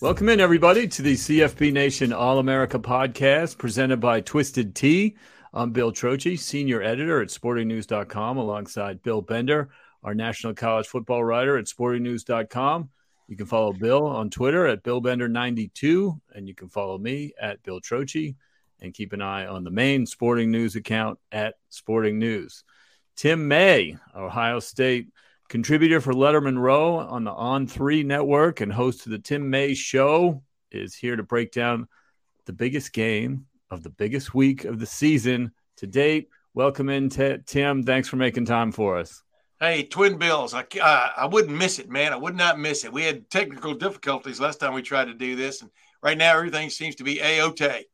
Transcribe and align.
Welcome 0.00 0.28
in, 0.28 0.38
everybody, 0.38 0.86
to 0.86 1.02
the 1.02 1.14
CFB 1.14 1.72
Nation 1.72 2.12
All 2.12 2.38
America 2.38 2.78
podcast 2.78 3.58
presented 3.58 3.98
by 3.98 4.20
Twisted 4.20 4.76
Tea. 4.76 5.16
I'm 5.52 5.72
Bill 5.72 5.90
Trocchi, 5.90 6.38
senior 6.38 6.80
editor 6.80 7.20
at 7.20 7.30
sportingnews.com, 7.30 8.36
alongside 8.36 9.02
Bill 9.02 9.20
Bender, 9.20 9.70
our 10.04 10.14
national 10.14 10.54
college 10.54 10.86
football 10.86 11.24
writer 11.24 11.58
at 11.58 11.64
sportingnews.com. 11.64 12.90
You 13.26 13.36
can 13.36 13.46
follow 13.46 13.72
Bill 13.72 14.06
on 14.06 14.30
Twitter 14.30 14.68
at 14.68 14.84
BillBender92, 14.84 16.20
and 16.32 16.46
you 16.46 16.54
can 16.54 16.68
follow 16.68 16.96
me 16.96 17.32
at 17.40 17.64
Bill 17.64 17.80
Trocchi, 17.80 18.36
and 18.80 18.94
keep 18.94 19.12
an 19.12 19.20
eye 19.20 19.48
on 19.48 19.64
the 19.64 19.72
main 19.72 20.06
Sporting 20.06 20.52
News 20.52 20.76
account 20.76 21.18
at 21.32 21.56
Sporting 21.70 22.20
News. 22.20 22.62
Tim 23.16 23.48
May, 23.48 23.96
Ohio 24.14 24.60
State 24.60 25.08
contributor 25.48 26.00
for 26.00 26.12
Letterman 26.12 26.58
Row 26.58 26.98
on 26.98 27.24
the 27.24 27.32
On 27.32 27.66
Three 27.66 28.02
network 28.02 28.60
and 28.60 28.72
host 28.72 29.06
of 29.06 29.12
the 29.12 29.18
Tim 29.18 29.50
May 29.50 29.74
Show, 29.74 30.42
is 30.70 30.94
here 30.94 31.16
to 31.16 31.22
break 31.22 31.52
down 31.52 31.88
the 32.44 32.52
biggest 32.52 32.92
game 32.92 33.46
of 33.70 33.82
the 33.82 33.90
biggest 33.90 34.34
week 34.34 34.64
of 34.64 34.78
the 34.78 34.86
season 34.86 35.52
to 35.76 35.86
date. 35.86 36.28
Welcome 36.54 36.88
in, 36.88 37.08
T- 37.08 37.38
Tim. 37.46 37.82
Thanks 37.82 38.08
for 38.08 38.16
making 38.16 38.44
time 38.44 38.72
for 38.72 38.98
us. 38.98 39.22
Hey, 39.60 39.84
Twin 39.84 40.18
Bills. 40.18 40.54
I, 40.54 40.64
uh, 40.80 41.08
I 41.16 41.26
wouldn't 41.26 41.56
miss 41.56 41.78
it, 41.78 41.90
man. 41.90 42.12
I 42.12 42.16
would 42.16 42.36
not 42.36 42.58
miss 42.58 42.84
it. 42.84 42.92
We 42.92 43.02
had 43.02 43.28
technical 43.28 43.74
difficulties 43.74 44.40
last 44.40 44.60
time 44.60 44.72
we 44.72 44.82
tried 44.82 45.06
to 45.06 45.14
do 45.14 45.34
this, 45.34 45.62
and 45.62 45.70
right 46.02 46.16
now 46.16 46.36
everything 46.36 46.70
seems 46.70 46.94
to 46.96 47.04
be 47.04 47.20
a 47.20 47.42
okay. 47.46 47.86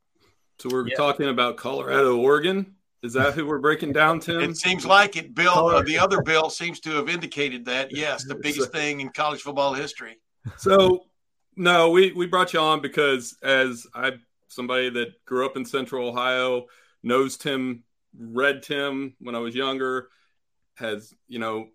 So 0.58 0.68
we're 0.70 0.88
yeah. 0.88 0.96
talking 0.96 1.28
about 1.28 1.56
Colorado, 1.56 2.16
Oregon. 2.16 2.74
Is 3.04 3.12
that 3.12 3.34
who 3.34 3.44
we're 3.44 3.58
breaking 3.58 3.92
down, 3.92 4.18
Tim? 4.18 4.40
It 4.40 4.56
seems 4.56 4.86
like 4.86 5.14
it. 5.14 5.34
Bill, 5.34 5.68
uh, 5.68 5.82
the 5.82 5.98
other 5.98 6.22
Bill 6.22 6.48
seems 6.48 6.80
to 6.80 6.92
have 6.92 7.10
indicated 7.10 7.66
that. 7.66 7.94
Yes, 7.94 8.24
the 8.24 8.34
biggest 8.34 8.72
so, 8.72 8.78
thing 8.78 9.02
in 9.02 9.10
college 9.10 9.42
football 9.42 9.74
history. 9.74 10.16
So, 10.56 11.04
no, 11.54 11.90
we 11.90 12.12
we 12.12 12.26
brought 12.26 12.54
you 12.54 12.60
on 12.60 12.80
because 12.80 13.36
as 13.42 13.86
I 13.94 14.12
somebody 14.48 14.88
that 14.88 15.22
grew 15.26 15.44
up 15.44 15.58
in 15.58 15.66
Central 15.66 16.08
Ohio 16.08 16.64
knows 17.02 17.36
Tim, 17.36 17.84
read 18.18 18.62
Tim 18.62 19.14
when 19.20 19.34
I 19.34 19.38
was 19.38 19.54
younger, 19.54 20.08
has 20.76 21.12
you 21.28 21.38
know 21.38 21.68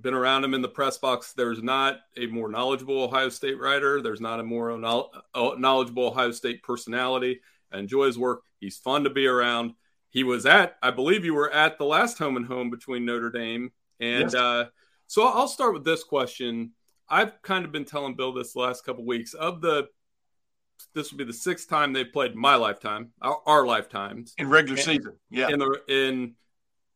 been 0.00 0.14
around 0.14 0.44
him 0.44 0.54
in 0.54 0.62
the 0.62 0.68
press 0.68 0.98
box. 0.98 1.32
There's 1.32 1.64
not 1.64 1.98
a 2.16 2.26
more 2.26 2.48
knowledgeable 2.48 3.02
Ohio 3.02 3.28
State 3.28 3.58
writer. 3.58 4.00
There's 4.00 4.20
not 4.20 4.38
a 4.38 4.44
more 4.44 4.78
knowledgeable 4.78 6.06
Ohio 6.06 6.30
State 6.30 6.62
personality. 6.62 7.40
I 7.72 7.78
enjoy 7.78 8.06
his 8.06 8.18
work. 8.18 8.42
He's 8.60 8.76
fun 8.76 9.02
to 9.02 9.10
be 9.10 9.26
around 9.26 9.74
he 10.16 10.24
was 10.24 10.46
at, 10.46 10.78
I 10.82 10.92
believe 10.92 11.26
you 11.26 11.34
were 11.34 11.52
at 11.52 11.76
the 11.76 11.84
last 11.84 12.16
home 12.16 12.38
and 12.38 12.46
home 12.46 12.70
between 12.70 13.04
Notre 13.04 13.28
Dame. 13.28 13.70
And 14.00 14.22
yes. 14.22 14.34
uh, 14.34 14.64
so 15.06 15.28
I'll 15.28 15.46
start 15.46 15.74
with 15.74 15.84
this 15.84 16.04
question. 16.04 16.72
I've 17.06 17.42
kind 17.42 17.66
of 17.66 17.70
been 17.70 17.84
telling 17.84 18.14
Bill 18.14 18.32
this 18.32 18.54
the 18.54 18.60
last 18.60 18.82
couple 18.82 19.02
of 19.02 19.06
weeks 19.06 19.34
of 19.34 19.60
the 19.60 19.88
this 20.94 21.10
will 21.10 21.18
be 21.18 21.24
the 21.24 21.34
sixth 21.34 21.68
time 21.68 21.92
they've 21.92 22.10
played 22.10 22.34
my 22.34 22.54
lifetime, 22.54 23.10
our, 23.20 23.42
our 23.44 23.66
lifetimes 23.66 24.32
in 24.38 24.48
regular 24.48 24.78
and, 24.78 24.84
season. 24.86 25.12
Yeah, 25.28 25.50
in 25.50 25.58
the 25.58 25.80
in 25.86 26.34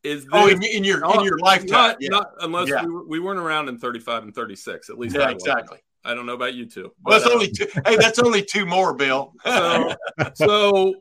is 0.03 0.25
this, 0.25 0.31
oh 0.33 0.49
in, 0.49 0.63
in 0.63 0.83
your 0.83 1.05
in 1.05 1.23
your 1.23 1.39
lifetime, 1.41 1.69
not, 1.69 1.97
yeah. 2.01 2.09
not 2.09 2.31
unless 2.41 2.71
yeah. 2.71 2.87
we, 2.87 3.05
we 3.07 3.21
weren't 3.21 3.39
around 3.39 3.69
in 3.69 3.79
thirty 3.79 4.01
five 4.01 4.23
and 4.23 4.35
thirty 4.35 4.57
six. 4.57 4.89
At 4.89 4.99
least 4.99 5.15
yeah, 5.15 5.29
exactly. 5.29 5.79
I 6.07 6.15
don't 6.15 6.25
know 6.25 6.33
about 6.33 6.55
you 6.55 6.65
two. 6.65 6.91
Well, 7.05 7.19
that's 7.19 7.31
uh, 7.31 7.35
only 7.35 7.51
two. 7.51 7.67
hey, 7.85 7.97
that's 7.97 8.19
only 8.19 8.43
two 8.43 8.65
more, 8.65 8.95
Bill. 8.95 9.35
so, 9.45 9.95
so 10.33 10.95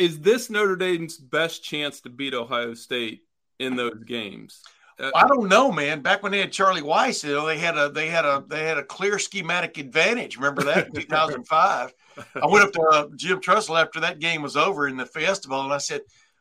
is 0.00 0.18
this 0.20 0.48
Notre 0.48 0.76
Dame's 0.76 1.18
best 1.18 1.62
chance 1.62 2.00
to 2.00 2.08
beat 2.08 2.32
Ohio 2.32 2.72
State 2.72 3.20
in 3.58 3.76
those 3.76 4.02
games? 4.06 4.62
Uh, 4.98 5.10
I 5.14 5.26
don't 5.28 5.46
know, 5.46 5.70
man. 5.70 6.00
Back 6.00 6.22
when 6.22 6.32
they 6.32 6.40
had 6.40 6.52
Charlie 6.52 6.80
Weis, 6.80 7.22
you 7.22 7.34
know, 7.34 7.44
they 7.44 7.58
had 7.58 7.76
a 7.76 7.90
they 7.90 8.08
had 8.08 8.24
a 8.24 8.42
they 8.48 8.64
had 8.64 8.78
a 8.78 8.82
clear 8.82 9.18
schematic 9.18 9.76
advantage. 9.76 10.36
Remember 10.36 10.62
that 10.64 10.86
in 10.94 10.94
2005? 10.94 11.92
I 12.16 12.46
went 12.46 12.64
up 12.64 12.72
to 12.72 12.82
uh, 12.82 13.06
Jim 13.14 13.40
Tressel 13.42 13.76
after 13.76 14.00
that 14.00 14.20
game 14.20 14.40
was 14.40 14.56
over 14.56 14.88
in 14.88 14.96
the 14.96 15.04
festival, 15.04 15.60
and 15.60 15.72
I 15.72 15.78
said, 15.78 16.00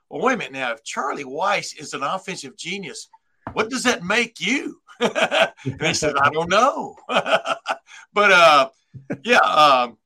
"Well, 0.09 0.21
wait 0.21 0.35
a 0.35 0.37
minute 0.37 0.53
now. 0.53 0.71
If 0.71 0.85
Charlie 0.85 1.25
Weis 1.25 1.77
is 1.77 1.93
an 1.93 2.01
offensive 2.01 2.55
genius, 2.55 3.09
what 3.51 3.69
does 3.69 3.83
that 3.83 4.03
make 4.05 4.39
you?" 4.39 4.79
and 5.01 5.81
he 5.81 5.93
said, 5.93 6.15
"I 6.15 6.29
don't 6.29 6.49
know." 6.49 6.95
but 7.09 8.31
uh, 8.31 8.69
yeah, 9.23 9.37
um, 9.37 9.97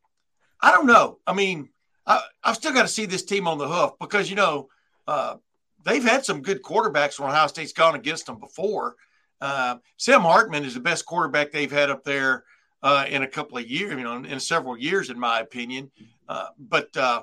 I 0.60 0.72
don't 0.72 0.88
know. 0.88 1.20
I 1.28 1.34
mean, 1.34 1.70
I, 2.06 2.22
have 2.44 2.56
still 2.56 2.74
got 2.74 2.84
to 2.84 2.88
see 2.88 3.06
this 3.06 3.24
team 3.24 3.48
on 3.48 3.58
the 3.58 3.68
hoof 3.68 3.92
because 4.00 4.30
you 4.30 4.36
know 4.36 4.70
uh, 5.08 5.36
they've 5.86 6.04
had 6.04 6.26
some 6.26 6.42
good 6.42 6.62
quarterbacks 6.62 7.20
when 7.20 7.30
Ohio 7.30 7.48
State's 7.48 7.74
gone 7.74 7.96
against 7.96 8.26
them 8.26 8.40
before. 8.40 8.96
Uh, 9.42 9.78
Sam 9.98 10.22
Hartman 10.22 10.66
is 10.66 10.74
the 10.74 10.80
best 10.80 11.06
quarterback 11.06 11.52
they've 11.52 11.72
had 11.72 11.90
up 11.90 12.04
there 12.04 12.46
uh, 12.82 13.06
in 13.10 13.24
a 13.24 13.28
couple 13.28 13.58
of 13.58 13.68
years, 13.68 13.92
you 13.92 14.04
know, 14.04 14.24
in 14.24 14.40
several 14.40 14.78
years, 14.78 15.10
in 15.10 15.20
my 15.20 15.40
opinion. 15.40 15.92
Uh, 16.28 16.48
but 16.58 16.96
uh, 16.98 17.22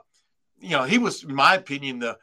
you 0.60 0.70
know, 0.70 0.84
he 0.84 0.98
was, 0.98 1.24
in 1.24 1.34
my 1.34 1.54
opinion, 1.54 1.98
the 1.98 2.16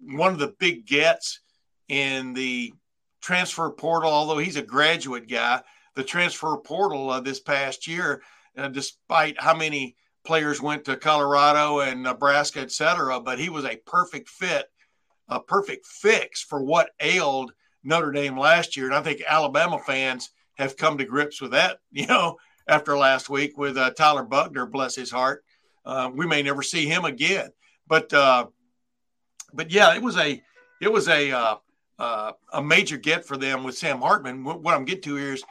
one 0.00 0.32
of 0.32 0.38
the 0.38 0.54
big 0.58 0.86
gets 0.86 1.40
in 1.88 2.32
the 2.32 2.72
transfer 3.20 3.70
portal. 3.70 4.10
Although 4.10 4.38
he's 4.38 4.56
a 4.56 4.62
graduate 4.62 5.28
guy, 5.28 5.62
the 5.94 6.04
transfer 6.04 6.56
portal 6.58 7.10
uh, 7.10 7.20
this 7.20 7.40
past 7.40 7.86
year, 7.86 8.22
despite 8.72 9.40
how 9.40 9.54
many 9.54 9.96
players 10.26 10.60
went 10.60 10.84
to 10.84 10.96
Colorado 10.96 11.80
and 11.80 12.02
Nebraska, 12.02 12.60
et 12.60 12.72
cetera, 12.72 13.20
but 13.20 13.38
he 13.38 13.48
was 13.48 13.64
a 13.64 13.76
perfect 13.86 14.28
fit, 14.28 14.66
a 15.28 15.40
perfect 15.40 15.86
fix 15.86 16.42
for 16.42 16.62
what 16.62 16.90
ailed 17.00 17.52
Notre 17.82 18.12
Dame 18.12 18.38
last 18.38 18.76
year. 18.76 18.86
And 18.86 18.94
I 18.94 19.02
think 19.02 19.22
Alabama 19.26 19.78
fans 19.78 20.30
have 20.56 20.76
come 20.76 20.98
to 20.98 21.04
grips 21.04 21.40
with 21.40 21.52
that, 21.52 21.78
you 21.92 22.06
know, 22.06 22.36
after 22.68 22.96
last 22.98 23.30
week 23.30 23.56
with 23.56 23.76
uh, 23.76 23.90
Tyler 23.92 24.24
Buchner, 24.24 24.66
bless 24.66 24.94
his 24.94 25.10
heart. 25.10 25.44
Uh, 25.84 26.10
we 26.12 26.26
may 26.26 26.42
never 26.42 26.62
see 26.62 26.86
him 26.86 27.04
again, 27.04 27.50
but 27.86 28.12
uh, 28.12 28.46
but 29.54 29.70
yeah, 29.70 29.94
it 29.94 30.02
was 30.02 30.16
a 30.16 30.42
it 30.80 30.92
was 30.92 31.08
a 31.08 31.30
uh, 31.30 31.56
uh, 31.98 32.32
a 32.52 32.60
major 32.60 32.96
get 32.96 33.24
for 33.24 33.36
them 33.36 33.62
with 33.62 33.78
Sam 33.78 34.00
Hartman. 34.00 34.42
What 34.42 34.74
I'm 34.74 34.84
getting 34.84 35.02
to 35.02 35.14
here 35.14 35.34
is 35.34 35.44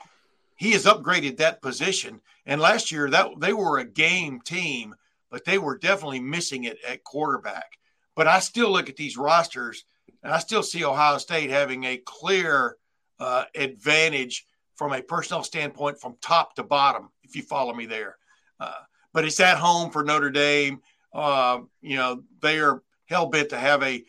he 0.56 0.72
has 0.72 0.86
upgraded 0.86 1.38
that 1.38 1.62
position. 1.62 2.22
And 2.46 2.62
last 2.62 2.92
year 2.92 3.10
that 3.10 3.40
they 3.40 3.54
were 3.54 3.80
a 3.80 3.86
game 3.86 4.42
team, 4.42 4.96
but 5.30 5.46
they 5.46 5.58
were 5.58 5.78
definitely 5.78 6.20
missing 6.20 6.64
it 6.64 6.78
at 6.88 7.04
quarterback. 7.04 7.78
But 8.16 8.28
I 8.28 8.40
still 8.40 8.72
look 8.72 8.90
at 8.90 8.96
these 8.96 9.18
rosters 9.18 9.86
and 10.24 10.34
I 10.34 10.40
still 10.40 10.64
see 10.64 10.84
Ohio 10.84 11.18
State 11.18 11.50
having 11.50 11.84
a 11.84 11.98
clear 11.98 12.78
uh, 13.20 13.46
advantage 13.56 14.46
from 14.76 14.94
a 14.94 15.02
personnel 15.02 15.44
standpoint 15.44 16.00
from 16.00 16.16
top 16.22 16.56
to 16.56 16.64
bottom, 16.64 17.10
if 17.24 17.36
you 17.36 17.42
follow 17.42 17.74
me 17.74 17.86
there. 17.86 18.18
Uh, 18.60 18.74
but 19.14 19.26
it's 19.26 19.40
at 19.40 19.58
home 19.58 19.92
for 19.92 20.04
Notre 20.04 20.30
Dame. 20.30 20.82
Uh, 21.14 21.60
you 21.82 21.96
know, 21.96 22.24
they 22.42 22.60
are 22.60 22.84
hell 23.06 23.28
bent 23.28 23.50
to 23.50 23.58
have 23.58 23.84
a 23.84 24.04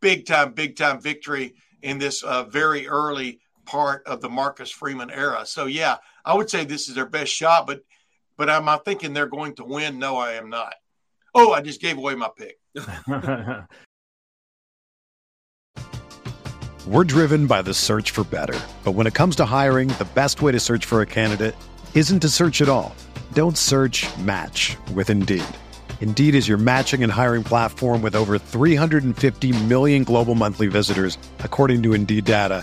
big 0.00 0.26
time, 0.26 0.52
big 0.52 0.76
time 0.76 1.00
victory 1.00 1.54
in 1.82 1.98
this 1.98 2.22
uh, 2.22 2.44
very 2.44 2.88
early 2.88 3.40
part 3.66 4.06
of 4.06 4.20
the 4.20 4.28
Marcus 4.30 4.70
Freeman 4.70 5.10
era. 5.10 5.44
So 5.44 5.66
yeah, 5.66 5.96
I 6.24 6.34
would 6.34 6.48
say 6.48 6.64
this 6.64 6.88
is 6.88 6.94
their 6.94 7.06
best 7.06 7.32
shot, 7.32 7.66
but 7.66 7.82
but 8.36 8.48
am 8.48 8.68
I 8.68 8.78
thinking 8.78 9.12
they're 9.12 9.26
going 9.26 9.54
to 9.56 9.64
win? 9.64 9.98
No, 9.98 10.16
I 10.16 10.32
am 10.32 10.50
not. 10.50 10.74
Oh, 11.34 11.52
I 11.52 11.60
just 11.60 11.80
gave 11.80 11.98
away 11.98 12.14
my 12.14 12.30
pick. 12.36 12.58
We're 16.86 17.04
driven 17.04 17.48
by 17.48 17.62
the 17.62 17.74
search 17.74 18.12
for 18.12 18.22
better. 18.24 18.58
But 18.84 18.92
when 18.92 19.08
it 19.08 19.14
comes 19.14 19.34
to 19.36 19.44
hiring, 19.44 19.88
the 19.88 20.06
best 20.14 20.40
way 20.40 20.52
to 20.52 20.60
search 20.60 20.84
for 20.84 21.00
a 21.00 21.06
candidate 21.06 21.56
isn't 21.94 22.20
to 22.20 22.28
search 22.28 22.62
at 22.62 22.68
all. 22.68 22.94
Don't 23.32 23.58
search 23.58 24.06
match 24.18 24.76
with 24.94 25.10
Indeed. 25.10 25.42
Indeed 26.00 26.36
is 26.36 26.46
your 26.46 26.58
matching 26.58 27.02
and 27.02 27.10
hiring 27.10 27.42
platform 27.42 28.02
with 28.02 28.14
over 28.14 28.38
350 28.38 29.64
million 29.64 30.04
global 30.04 30.36
monthly 30.36 30.68
visitors, 30.68 31.18
according 31.40 31.82
to 31.82 31.92
Indeed 31.94 32.24
data, 32.24 32.62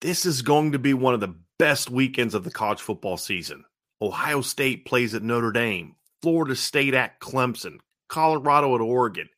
This 0.00 0.24
is 0.24 0.40
going 0.40 0.72
to 0.72 0.78
be 0.78 0.94
one 0.94 1.12
of 1.12 1.20
the 1.20 1.34
best 1.58 1.90
weekends 1.90 2.34
of 2.34 2.42
the 2.42 2.50
college 2.50 2.80
football 2.80 3.18
season. 3.18 3.64
Ohio 4.00 4.40
State 4.40 4.86
plays 4.86 5.14
at 5.14 5.22
Notre 5.22 5.52
Dame, 5.52 5.94
Florida 6.22 6.56
State 6.56 6.94
at 6.94 7.20
Clemson, 7.20 7.80
Colorado 8.08 8.74
at 8.74 8.80
Oregon, 8.80 9.28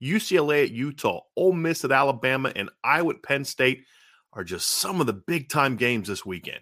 UCLA 0.00 0.64
at 0.64 0.70
Utah, 0.70 1.22
Ole 1.36 1.52
Miss 1.52 1.84
at 1.84 1.90
Alabama, 1.90 2.52
and 2.54 2.70
Iowa 2.84 3.14
at 3.14 3.24
Penn 3.24 3.44
State 3.44 3.86
are 4.32 4.44
just 4.44 4.68
some 4.68 5.00
of 5.00 5.08
the 5.08 5.12
big 5.12 5.48
time 5.48 5.74
games 5.74 6.06
this 6.06 6.24
weekend. 6.24 6.60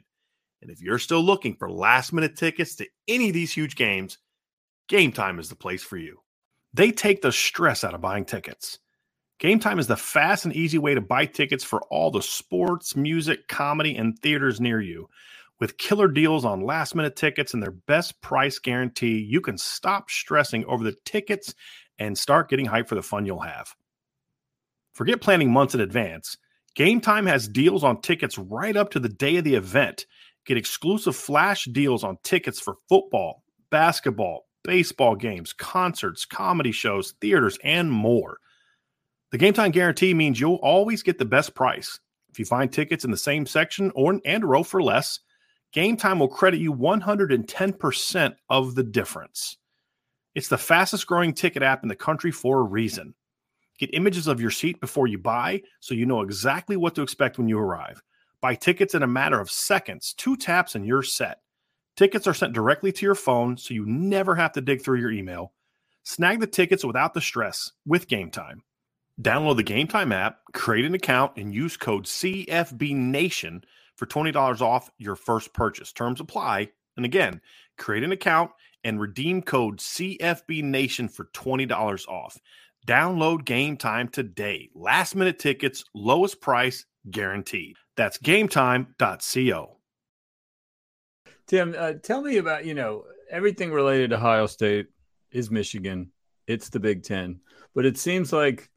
And 0.62 0.70
if 0.70 0.80
you're 0.80 0.98
still 0.98 1.22
looking 1.22 1.56
for 1.56 1.70
last 1.70 2.12
minute 2.14 2.38
tickets 2.38 2.76
to 2.76 2.86
any 3.06 3.28
of 3.28 3.34
these 3.34 3.52
huge 3.52 3.76
games, 3.76 4.16
Game 4.88 5.12
Time 5.12 5.38
is 5.38 5.50
the 5.50 5.56
place 5.56 5.82
for 5.82 5.98
you. 5.98 6.20
They 6.72 6.90
take 6.90 7.20
the 7.20 7.32
stress 7.32 7.84
out 7.84 7.92
of 7.92 8.00
buying 8.00 8.24
tickets. 8.24 8.78
Game 9.42 9.58
Time 9.58 9.80
is 9.80 9.88
the 9.88 9.96
fast 9.96 10.44
and 10.44 10.54
easy 10.54 10.78
way 10.78 10.94
to 10.94 11.00
buy 11.00 11.26
tickets 11.26 11.64
for 11.64 11.82
all 11.90 12.12
the 12.12 12.22
sports, 12.22 12.94
music, 12.94 13.48
comedy, 13.48 13.96
and 13.96 14.16
theaters 14.20 14.60
near 14.60 14.80
you. 14.80 15.08
With 15.58 15.78
killer 15.78 16.06
deals 16.06 16.44
on 16.44 16.60
last 16.60 16.94
minute 16.94 17.16
tickets 17.16 17.52
and 17.52 17.60
their 17.60 17.72
best 17.72 18.20
price 18.20 18.60
guarantee, 18.60 19.18
you 19.18 19.40
can 19.40 19.58
stop 19.58 20.10
stressing 20.10 20.64
over 20.66 20.84
the 20.84 20.94
tickets 21.04 21.56
and 21.98 22.16
start 22.16 22.50
getting 22.50 22.66
hyped 22.66 22.86
for 22.86 22.94
the 22.94 23.02
fun 23.02 23.26
you'll 23.26 23.40
have. 23.40 23.74
Forget 24.94 25.20
planning 25.20 25.50
months 25.50 25.74
in 25.74 25.80
advance. 25.80 26.36
Game 26.76 27.00
Time 27.00 27.26
has 27.26 27.48
deals 27.48 27.82
on 27.82 28.00
tickets 28.00 28.38
right 28.38 28.76
up 28.76 28.92
to 28.92 29.00
the 29.00 29.08
day 29.08 29.38
of 29.38 29.44
the 29.44 29.56
event. 29.56 30.06
Get 30.46 30.56
exclusive 30.56 31.16
flash 31.16 31.64
deals 31.64 32.04
on 32.04 32.18
tickets 32.22 32.60
for 32.60 32.76
football, 32.88 33.42
basketball, 33.72 34.46
baseball 34.62 35.16
games, 35.16 35.52
concerts, 35.52 36.24
comedy 36.24 36.70
shows, 36.70 37.14
theaters, 37.20 37.58
and 37.64 37.90
more. 37.90 38.38
The 39.32 39.38
game 39.38 39.54
time 39.54 39.70
guarantee 39.70 40.12
means 40.12 40.38
you'll 40.38 40.56
always 40.56 41.02
get 41.02 41.18
the 41.18 41.24
best 41.24 41.54
price. 41.54 41.98
If 42.30 42.38
you 42.38 42.44
find 42.44 42.70
tickets 42.70 43.04
in 43.04 43.10
the 43.10 43.16
same 43.16 43.46
section 43.46 43.90
or 43.94 44.20
and 44.26 44.44
row 44.44 44.62
for 44.62 44.82
less, 44.82 45.20
Game 45.72 45.96
Time 45.96 46.18
will 46.18 46.28
credit 46.28 46.60
you 46.60 46.74
110% 46.74 48.34
of 48.50 48.74
the 48.74 48.82
difference. 48.82 49.56
It's 50.34 50.48
the 50.48 50.58
fastest 50.58 51.06
growing 51.06 51.32
ticket 51.32 51.62
app 51.62 51.82
in 51.82 51.88
the 51.88 51.96
country 51.96 52.30
for 52.30 52.60
a 52.60 52.64
reason. 52.64 53.14
Get 53.78 53.94
images 53.94 54.26
of 54.26 54.40
your 54.40 54.50
seat 54.50 54.80
before 54.80 55.06
you 55.06 55.16
buy 55.16 55.62
so 55.80 55.94
you 55.94 56.04
know 56.04 56.20
exactly 56.20 56.76
what 56.76 56.94
to 56.94 57.02
expect 57.02 57.38
when 57.38 57.48
you 57.48 57.58
arrive. 57.58 58.02
Buy 58.42 58.54
tickets 58.54 58.94
in 58.94 59.02
a 59.02 59.06
matter 59.06 59.40
of 59.40 59.50
seconds, 59.50 60.12
two 60.12 60.36
taps, 60.36 60.74
and 60.74 60.86
you're 60.86 61.02
set. 61.02 61.38
Tickets 61.96 62.26
are 62.26 62.34
sent 62.34 62.52
directly 62.52 62.92
to 62.92 63.06
your 63.06 63.14
phone 63.14 63.56
so 63.56 63.72
you 63.72 63.86
never 63.86 64.34
have 64.34 64.52
to 64.52 64.60
dig 64.60 64.82
through 64.82 65.00
your 65.00 65.10
email. 65.10 65.54
Snag 66.02 66.40
the 66.40 66.46
tickets 66.46 66.84
without 66.84 67.14
the 67.14 67.20
stress 67.22 67.72
with 67.86 68.08
Game 68.08 68.30
Time. 68.30 68.62
Download 69.22 69.56
the 69.56 69.62
Game 69.62 69.86
Time 69.86 70.10
app, 70.10 70.40
create 70.52 70.84
an 70.84 70.94
account, 70.94 71.32
and 71.36 71.54
use 71.54 71.76
code 71.76 72.06
CFBNation 72.06 73.62
for 73.94 74.06
$20 74.06 74.60
off 74.60 74.90
your 74.98 75.14
first 75.14 75.52
purchase. 75.52 75.92
Terms 75.92 76.20
apply. 76.20 76.70
And 76.96 77.06
again, 77.06 77.40
create 77.78 78.02
an 78.02 78.10
account 78.12 78.50
and 78.82 79.00
redeem 79.00 79.42
code 79.42 79.78
CFBNation 79.78 81.10
for 81.10 81.26
$20 81.26 82.08
off. 82.08 82.38
Download 82.86 83.44
Game 83.44 83.76
Time 83.76 84.08
today. 84.08 84.70
Last 84.74 85.14
minute 85.14 85.38
tickets, 85.38 85.84
lowest 85.94 86.40
price 86.40 86.84
guaranteed. 87.08 87.76
That's 87.96 88.18
gametime.co. 88.18 89.76
Tim, 91.46 91.74
uh, 91.78 91.92
tell 92.02 92.22
me 92.22 92.38
about, 92.38 92.64
you 92.64 92.74
know, 92.74 93.04
everything 93.30 93.70
related 93.70 94.10
to 94.10 94.16
Ohio 94.16 94.46
State 94.46 94.88
is 95.30 95.50
Michigan. 95.50 96.10
It's 96.48 96.70
the 96.70 96.80
Big 96.80 97.04
Ten. 97.04 97.40
But 97.74 97.86
it 97.86 97.98
seems 97.98 98.32
like 98.32 98.71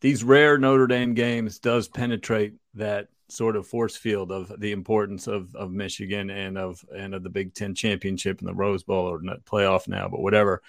these 0.00 0.24
rare 0.24 0.58
Notre 0.58 0.86
Dame 0.86 1.14
games 1.14 1.58
does 1.58 1.88
penetrate 1.88 2.54
that 2.74 3.08
sort 3.28 3.56
of 3.56 3.66
force 3.66 3.96
field 3.96 4.32
of 4.32 4.52
the 4.58 4.72
importance 4.72 5.26
of 5.26 5.54
of 5.54 5.70
Michigan 5.70 6.30
and 6.30 6.58
of 6.58 6.84
and 6.94 7.14
of 7.14 7.22
the 7.22 7.30
Big 7.30 7.54
Ten 7.54 7.74
championship 7.74 8.40
and 8.40 8.48
the 8.48 8.54
Rose 8.54 8.82
Bowl 8.82 9.06
or 9.06 9.20
playoff 9.20 9.88
now, 9.88 10.08
but 10.08 10.20
whatever. 10.20 10.62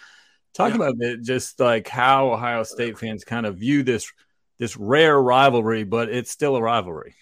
Talk 0.53 0.71
yeah. 0.71 0.75
about 0.75 0.95
it, 0.99 1.21
just 1.23 1.59
like 1.59 1.87
how 1.87 2.33
Ohio 2.33 2.63
State 2.63 2.99
fans 2.99 3.23
kind 3.23 3.45
of 3.45 3.57
view 3.57 3.83
this 3.83 4.11
this 4.59 4.77
rare 4.77 5.19
rivalry, 5.19 5.83
but 5.83 6.09
it's 6.09 6.29
still 6.29 6.55
a 6.55 6.61
rivalry. 6.61 7.15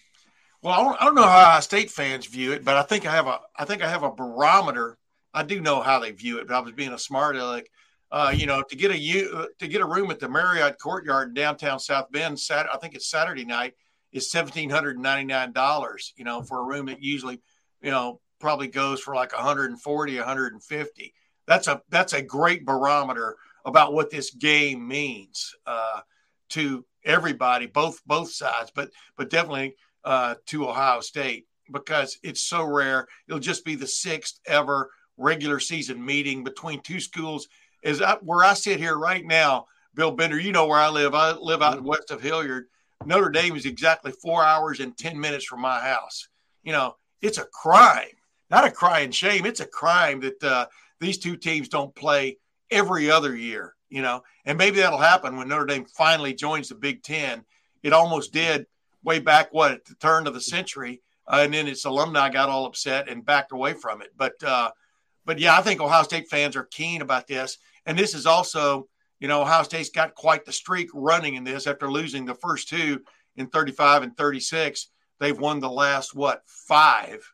Well, 0.62 0.74
I 0.74 0.84
don't, 0.84 1.02
I 1.02 1.06
don't 1.06 1.16
know 1.16 1.24
how 1.24 1.48
Ohio 1.48 1.60
State 1.62 1.92
fans 1.92 2.26
view 2.26 2.52
it, 2.52 2.66
but 2.66 2.76
I 2.76 2.82
think 2.82 3.06
I 3.06 3.12
have 3.12 3.28
a 3.28 3.40
I 3.56 3.66
think 3.66 3.84
I 3.84 3.90
have 3.90 4.04
a 4.04 4.12
barometer. 4.12 4.98
I 5.34 5.44
do 5.44 5.62
know 5.62 5.82
how 5.82 6.00
they 6.00 6.12
view 6.12 6.40
it, 6.40 6.48
but 6.48 6.56
I 6.56 6.60
was 6.60 6.74
being 6.74 6.92
a 6.92 6.98
smart 6.98 7.36
aleck 7.36 7.70
uh, 8.12 8.34
you 8.36 8.46
know, 8.46 8.64
to 8.64 8.76
get 8.76 8.92
a 8.92 9.38
uh, 9.38 9.46
to 9.60 9.68
get 9.68 9.82
a 9.82 9.86
room 9.86 10.10
at 10.12 10.20
the 10.20 10.30
Marriott 10.30 10.80
Courtyard 10.80 11.30
in 11.30 11.34
downtown 11.34 11.80
South 11.80 12.12
Bend, 12.12 12.40
Sat 12.40 12.68
I 12.74 12.78
think 12.78 12.96
it's 12.96 13.10
Saturday 13.10 13.46
night, 13.46 13.76
is 14.12 14.32
seventeen 14.32 14.70
hundred 14.70 14.96
and 14.96 15.04
ninety 15.04 15.26
nine 15.26 15.52
dollars. 15.52 16.14
You 16.18 16.26
know, 16.26 16.42
for 16.42 16.60
a 16.60 16.64
room 16.64 16.88
that 16.88 17.04
usually, 17.04 17.42
you 17.82 17.92
know, 17.92 18.20
probably 18.40 18.68
goes 18.68 19.00
for 19.00 19.14
like 19.14 19.34
140, 19.34 20.18
150. 20.18 21.14
That's 21.46 21.68
a 21.68 21.82
that's 21.90 22.14
a 22.14 22.22
great 22.22 22.66
barometer 22.66 23.38
about 23.66 23.94
what 23.94 24.10
this 24.10 24.32
game 24.32 24.88
means 24.88 25.56
uh, 25.68 26.02
to 26.50 26.86
everybody, 27.04 27.68
both 27.68 28.02
both 28.06 28.32
sides, 28.32 28.72
but 28.74 28.90
but 29.18 29.30
definitely 29.30 29.76
uh, 30.04 30.36
to 30.48 30.68
Ohio 30.68 31.02
State 31.02 31.48
because 31.72 32.18
it's 32.24 32.42
so 32.42 32.64
rare. 32.64 33.08
It'll 33.28 33.40
just 33.40 33.66
be 33.66 33.76
the 33.76 33.88
sixth 33.88 34.40
ever 34.48 34.90
regular 35.18 35.60
season 35.60 36.04
meeting 36.04 36.44
between 36.44 36.82
two 36.82 37.00
schools 37.00 37.48
is 37.82 38.02
I, 38.02 38.16
where 38.22 38.44
I 38.44 38.54
sit 38.54 38.80
here 38.80 38.98
right 38.98 39.26
now, 39.26 39.66
Bill 39.96 40.12
Bender. 40.12 40.40
You 40.40 40.52
know 40.52 40.68
where 40.68 40.80
I 40.80 40.90
live. 40.90 41.14
I 41.14 41.32
live 41.32 41.62
out 41.62 41.84
west 41.84 42.12
of 42.12 42.22
Hilliard. 42.22 42.66
Notre 43.06 43.30
Dame 43.30 43.56
is 43.56 43.66
exactly 43.66 44.12
four 44.12 44.44
hours 44.44 44.80
and 44.80 44.98
ten 44.98 45.20
minutes 45.20 45.46
from 45.46 45.62
my 45.62 45.80
house. 45.80 46.28
You 46.64 46.74
know, 46.74 46.96
it's 47.22 47.38
a 47.38 47.46
crime, 47.46 48.16
not 48.50 48.66
a 48.66 48.72
crying 48.72 49.12
shame. 49.12 49.46
It's 49.46 49.62
a 49.62 49.66
crime 49.66 50.20
that 50.22 50.44
uh, 50.44 50.66
these 51.00 51.18
two 51.18 51.38
teams 51.38 51.70
don't 51.70 51.96
play 51.96 52.38
every 52.70 53.10
other 53.10 53.36
year. 53.36 53.76
You 53.90 54.04
know, 54.04 54.22
and 54.46 54.58
maybe 54.58 54.78
that'll 54.78 55.00
happen 55.00 55.36
when 55.36 55.48
Notre 55.48 55.66
Dame 55.66 55.86
finally 55.86 56.34
joins 56.34 56.70
the 56.70 56.76
Big 56.76 57.02
Ten. 57.02 57.44
It 57.82 57.94
almost 57.94 58.34
did 58.34 58.68
way 59.04 59.20
back 59.20 59.54
what 59.54 59.72
at 59.72 59.86
the 59.86 59.96
turn 59.96 60.28
of 60.28 60.34
the 60.34 60.42
century, 60.42 61.02
uh, 61.28 61.40
and 61.42 61.54
then 61.54 61.68
its 61.68 61.86
alumni 61.86 62.30
got 62.30 62.50
all 62.50 62.66
upset 62.66 63.10
and 63.10 63.26
backed 63.26 63.52
away 63.52 63.74
from 63.74 64.02
it. 64.02 64.10
But 64.16 64.34
uh, 64.44 64.72
but 65.30 65.38
yeah, 65.38 65.56
I 65.56 65.62
think 65.62 65.80
Ohio 65.80 66.02
State 66.02 66.28
fans 66.28 66.56
are 66.56 66.64
keen 66.64 67.04
about 67.04 67.28
this. 67.28 67.60
And 67.86 67.96
this 67.96 68.16
is 68.16 68.26
also 68.26 68.90
you 69.20 69.28
know, 69.28 69.42
Ohio 69.42 69.64
State's 69.64 69.90
got 69.90 70.16
quite 70.16 70.46
the 70.46 70.52
streak 70.52 70.90
running 70.94 71.36
in 71.36 71.44
this 71.44 71.68
after 71.68 71.92
losing 71.92 72.26
the 72.26 72.36
first 72.36 72.70
two 72.70 73.02
in 73.36 73.48
35 73.48 74.04
and 74.04 74.18
36. 74.18 74.88
They've 75.20 75.38
won 75.38 75.60
the 75.60 75.70
last, 75.70 76.16
what, 76.16 76.42
five? 76.48 77.30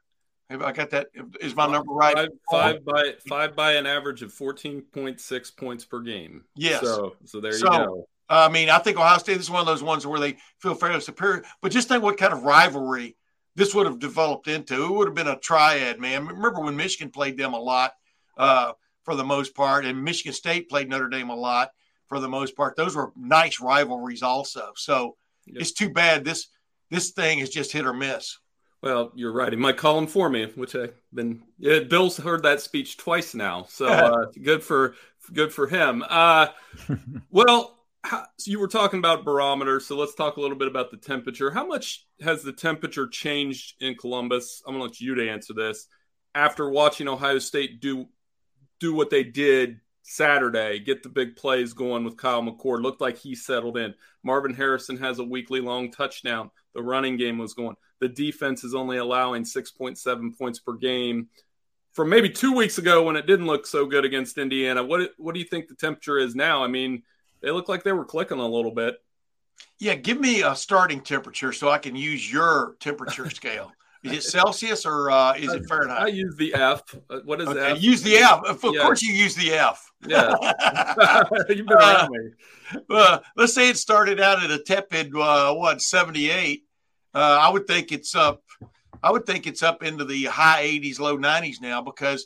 Have 0.49 0.61
I 0.61 0.71
got 0.71 0.89
that? 0.91 1.07
Is 1.39 1.55
my 1.55 1.67
number 1.67 1.93
right? 1.93 2.15
Five, 2.15 2.29
five 2.51 2.85
by 2.85 3.13
five 3.27 3.55
by 3.55 3.73
an 3.73 3.85
average 3.85 4.23
of 4.23 4.33
14.6 4.33 5.57
points 5.57 5.85
per 5.85 6.01
game. 6.01 6.43
Yes. 6.55 6.81
So, 6.81 7.15
so 7.23 7.39
there 7.39 7.53
So, 7.53 7.71
you 7.71 7.77
go. 7.85 8.07
I 8.27 8.49
mean, 8.49 8.69
I 8.69 8.79
think 8.79 8.97
Ohio 8.97 9.19
State 9.19 9.37
is 9.37 9.51
one 9.51 9.61
of 9.61 9.67
those 9.67 9.83
ones 9.83 10.05
where 10.05 10.19
they 10.19 10.37
feel 10.59 10.73
fairly 10.73 10.99
superior. 11.01 11.43
But 11.61 11.71
just 11.71 11.87
think 11.87 12.03
what 12.03 12.17
kind 12.17 12.33
of 12.33 12.43
rivalry 12.43 13.15
this 13.55 13.73
would 13.73 13.85
have 13.85 13.99
developed 13.99 14.47
into. 14.47 14.85
It 14.85 14.91
would 14.91 15.07
have 15.07 15.15
been 15.15 15.27
a 15.27 15.37
triad, 15.39 15.99
man. 15.99 16.27
Remember 16.27 16.61
when 16.61 16.75
Michigan 16.75 17.09
played 17.09 17.37
them 17.37 17.53
a 17.53 17.59
lot 17.59 17.93
uh, 18.37 18.73
for 19.03 19.15
the 19.15 19.23
most 19.23 19.55
part, 19.55 19.85
and 19.85 20.03
Michigan 20.03 20.33
State 20.33 20.69
played 20.69 20.89
Notre 20.89 21.09
Dame 21.09 21.29
a 21.29 21.35
lot 21.35 21.69
for 22.07 22.19
the 22.19 22.29
most 22.29 22.55
part. 22.55 22.75
Those 22.75 22.95
were 22.95 23.11
nice 23.15 23.59
rivalries, 23.59 24.23
also. 24.23 24.71
So 24.75 25.15
Yep. 25.47 25.61
it's 25.61 25.71
too 25.73 25.91
bad 25.91 26.25
this 26.25 26.47
this 26.89 27.11
thing 27.11 27.37
is 27.37 27.49
just 27.51 27.71
hit 27.71 27.85
or 27.85 27.93
miss. 27.93 28.39
Well, 28.81 29.11
you're 29.15 29.31
right. 29.31 29.51
He 29.53 29.57
might 29.57 29.77
call 29.77 29.97
him 29.97 30.07
for 30.07 30.27
me, 30.29 30.45
which 30.55 30.75
I've 30.75 30.93
been. 31.13 31.43
Yeah, 31.59 31.79
Bill's 31.81 32.17
heard 32.17 32.41
that 32.43 32.61
speech 32.61 32.97
twice 32.97 33.35
now, 33.35 33.65
so 33.69 33.85
uh, 33.87 34.25
good 34.43 34.63
for 34.63 34.95
good 35.33 35.53
for 35.53 35.67
him. 35.67 36.03
Uh, 36.07 36.47
well, 37.31 37.74
how, 38.05 38.25
so 38.37 38.51
you 38.51 38.59
were 38.59 38.67
talking 38.67 38.99
about 38.99 39.25
barometer, 39.25 39.79
so 39.79 39.97
let's 39.97 40.15
talk 40.15 40.37
a 40.37 40.41
little 40.41 40.57
bit 40.57 40.67
about 40.67 40.91
the 40.91 40.97
temperature. 40.97 41.51
How 41.51 41.65
much 41.65 42.05
has 42.21 42.43
the 42.43 42.53
temperature 42.53 43.07
changed 43.07 43.75
in 43.81 43.95
Columbus? 43.95 44.61
I'm 44.65 44.75
gonna 44.75 44.85
let 44.85 45.01
you 45.01 45.15
to 45.15 45.29
answer 45.29 45.53
this. 45.53 45.87
After 46.33 46.69
watching 46.69 47.07
Ohio 47.07 47.39
State 47.39 47.81
do 47.81 48.07
do 48.79 48.93
what 48.93 49.09
they 49.09 49.23
did 49.23 49.79
Saturday, 50.03 50.79
get 50.79 51.01
the 51.01 51.09
big 51.09 51.35
plays 51.35 51.73
going 51.73 52.03
with 52.03 52.17
Kyle 52.17 52.43
McCord, 52.43 52.83
looked 52.83 53.01
like 53.01 53.17
he 53.17 53.33
settled 53.33 53.77
in. 53.77 53.95
Marvin 54.23 54.53
Harrison 54.53 54.97
has 54.97 55.19
a 55.19 55.23
weekly 55.23 55.61
long 55.61 55.91
touchdown. 55.91 56.51
The 56.75 56.83
running 56.83 57.17
game 57.17 57.37
was 57.37 57.53
going. 57.53 57.75
The 57.99 58.09
defense 58.09 58.63
is 58.63 58.75
only 58.75 58.97
allowing 58.97 59.43
6.7 59.43 60.37
points 60.37 60.59
per 60.59 60.73
game. 60.73 61.29
From 61.93 62.09
maybe 62.09 62.29
two 62.29 62.53
weeks 62.53 62.77
ago 62.77 63.03
when 63.03 63.15
it 63.15 63.25
didn't 63.25 63.47
look 63.47 63.65
so 63.65 63.85
good 63.85 64.05
against 64.05 64.37
Indiana, 64.37 64.83
what 64.83 65.11
what 65.17 65.33
do 65.33 65.39
you 65.39 65.45
think 65.45 65.67
the 65.67 65.75
temperature 65.75 66.19
is 66.19 66.35
now? 66.35 66.63
I 66.63 66.67
mean, 66.67 67.03
they 67.45 67.51
look 67.51 67.69
like 67.69 67.83
they 67.83 67.91
were 67.91 68.03
clicking 68.05 68.39
a 68.39 68.47
little 68.47 68.71
bit. 68.71 68.95
Yeah, 69.79 69.93
give 69.93 70.19
me 70.19 70.41
a 70.41 70.55
starting 70.55 70.99
temperature 70.99 71.53
so 71.53 71.69
I 71.69 71.77
can 71.77 71.95
use 71.95 72.29
your 72.31 72.75
temperature 72.79 73.29
scale. 73.29 73.71
Is 74.03 74.11
it 74.13 74.23
Celsius 74.23 74.83
or 74.85 75.11
uh, 75.11 75.33
is 75.35 75.53
it 75.53 75.65
Fahrenheit? 75.67 76.01
I 76.01 76.07
use 76.07 76.35
the 76.37 76.53
F. 76.55 76.81
Uh, 77.09 77.19
What 77.23 77.41
is 77.41 77.47
Okay, 77.49 77.71
F? 77.71 77.81
use 77.81 78.01
the 78.01 78.17
F. 78.17 78.43
Of 78.45 78.63
Yeah. 78.73 78.81
course, 78.81 79.01
you 79.03 79.13
use 79.13 79.35
the 79.35 79.53
F. 79.53 79.91
Yeah. 80.07 80.33
You've 81.49 81.67
been 81.67 81.77
around 81.77 82.09
me. 82.11 82.81
uh, 82.89 83.19
let's 83.37 83.53
say 83.53 83.69
it 83.69 83.77
started 83.77 84.19
out 84.19 84.43
at 84.43 84.49
a 84.51 84.57
tepid 84.59 85.15
uh, 85.15 85.53
what 85.53 85.81
78 85.81 86.63
uh, 87.13 87.17
i 87.41 87.47
would 87.49 87.67
think 87.67 87.91
it's 87.91 88.15
up 88.15 88.41
i 89.03 89.11
would 89.11 89.25
think 89.27 89.45
it's 89.45 89.61
up 89.61 89.83
into 89.83 90.03
the 90.03 90.25
high 90.25 90.63
80s 90.65 90.99
low 90.99 91.15
90s 91.17 91.61
now 91.61 91.81
because 91.81 92.25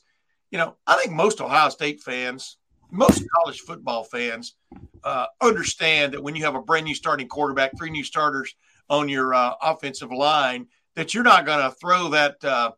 you 0.49 0.57
know 0.57 0.75
i 0.87 0.95
think 0.97 1.11
most 1.11 1.41
ohio 1.41 1.67
state 1.69 2.01
fans 2.01 2.57
most 2.89 3.23
college 3.35 3.59
football 3.59 4.03
fans 4.05 4.55
uh, 5.03 5.25
understand 5.41 6.13
that 6.13 6.23
when 6.23 6.35
you 6.35 6.43
have 6.43 6.55
a 6.55 6.61
brand 6.61 6.85
new 6.85 6.95
starting 6.95 7.27
quarterback 7.27 7.71
three 7.77 7.89
new 7.89 8.03
starters 8.03 8.55
on 8.89 9.09
your 9.09 9.33
uh, 9.33 9.53
offensive 9.61 10.11
line 10.11 10.67
that 10.95 11.13
you're 11.13 11.23
not 11.23 11.45
going 11.45 11.59
to 11.59 11.75
throw 11.75 12.09
that 12.09 12.43
uh, 12.43 12.71